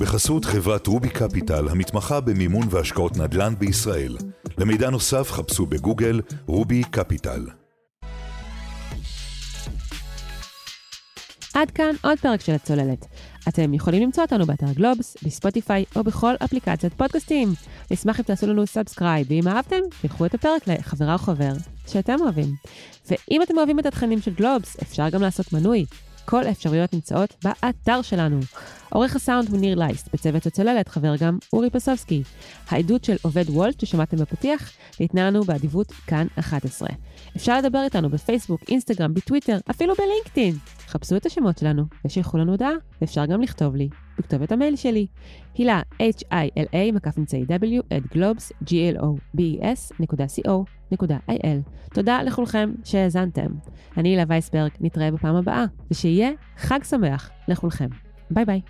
בחסות 0.00 0.44
חברת 0.44 0.86
רובי 0.86 1.08
קפיטל, 1.08 1.68
המתמחה 1.68 2.20
במימון 2.20 2.66
והשקעות 2.70 3.16
נדל"ן 3.16 3.54
בישראל. 3.58 4.16
למידע 4.60 4.90
נוסף 4.90 5.32
חפשו 5.32 5.66
בגוגל 5.66 6.20
רובי 6.46 6.82
קפיטל. 6.90 7.46
עד 11.54 11.70
כאן 11.70 11.94
עוד 12.02 12.18
פרק 12.18 12.40
של 12.40 12.52
הצוללת. 12.52 13.06
אתם 13.48 13.74
יכולים 13.74 14.02
למצוא 14.02 14.22
אותנו 14.24 14.46
באתר 14.46 14.72
גלובס, 14.72 15.16
בספוטיפיי 15.22 15.84
או 15.96 16.04
בכל 16.04 16.34
אפליקציית 16.44 16.94
פודקאסטים. 16.94 17.48
נשמח 17.90 18.20
אם 18.20 18.24
תעשו 18.24 18.46
לנו 18.46 18.66
subscribe, 18.66 19.26
ואם 19.30 19.48
אהבתם, 19.48 19.80
תשלחו 20.02 20.26
את 20.26 20.34
הפרק 20.34 20.68
לחברה 20.68 21.12
או 21.12 21.18
חבר 21.18 21.52
שאתם 21.86 22.16
אוהבים. 22.20 22.54
ואם 23.10 23.42
אתם 23.42 23.58
אוהבים 23.58 23.78
את 23.78 23.86
התכנים 23.86 24.20
של 24.20 24.34
גלובס, 24.34 24.76
אפשר 24.82 25.08
גם 25.08 25.22
לעשות 25.22 25.52
מנוי. 25.52 25.84
כל 26.30 26.46
האפשרויות 26.46 26.94
נמצאות 26.94 27.44
באתר 27.44 28.02
שלנו. 28.02 28.40
עורך 28.92 29.16
הסאונד 29.16 29.48
הוא 29.48 29.60
ניר 29.60 29.78
לייסט, 29.78 30.08
בצוות 30.14 30.46
הצוללת 30.46 30.88
חבר 30.88 31.16
גם 31.16 31.38
אורי 31.52 31.70
פסובסקי. 31.70 32.22
העדות 32.68 33.04
של 33.04 33.16
עובד 33.22 33.50
וולט 33.50 33.80
ששמעתם 33.80 34.16
בפתיח 34.16 34.72
ניתנה 35.00 35.26
לנו 35.26 35.44
באדיבות 35.44 35.92
כאן 35.92 36.26
11. 36.38 36.88
אפשר 37.36 37.58
לדבר 37.58 37.82
איתנו 37.84 38.10
בפייסבוק, 38.10 38.60
אינסטגרם, 38.68 39.14
בטוויטר, 39.14 39.58
אפילו 39.70 39.94
בלינקדאין. 39.94 40.54
חפשו 40.86 41.16
את 41.16 41.26
השמות 41.26 41.58
שלנו 41.58 41.84
ושילחו 42.04 42.38
לנו 42.38 42.50
הודעה, 42.50 42.72
ואפשר 43.00 43.26
גם 43.26 43.42
לכתוב 43.42 43.76
לי 43.76 43.88
בכתובת 44.18 44.52
המייל 44.52 44.76
שלי. 44.76 45.06
הילה, 45.54 45.82
h-i-l-a, 46.00 46.92
מקף 46.92 47.18
אמצעי 47.18 47.42
w, 47.42 47.82
at 47.94 48.14
globes, 48.14 48.52
g-l-o-b-e-s, 48.64 49.94
נקודה 50.00 50.28
co.il. 50.96 51.70
תודה 51.94 52.22
לכולכם 52.22 52.72
שהאזנתם. 52.84 53.46
אני 53.96 54.08
הילה 54.08 54.24
וייסברג, 54.28 54.70
נתראה 54.80 55.10
בפעם 55.10 55.36
הבאה, 55.36 55.64
ושיהיה 55.90 56.30
חג 56.56 56.82
שמח 56.82 57.30
לכולכם. 57.48 57.88
ביי 58.30 58.44
ביי. 58.44 58.60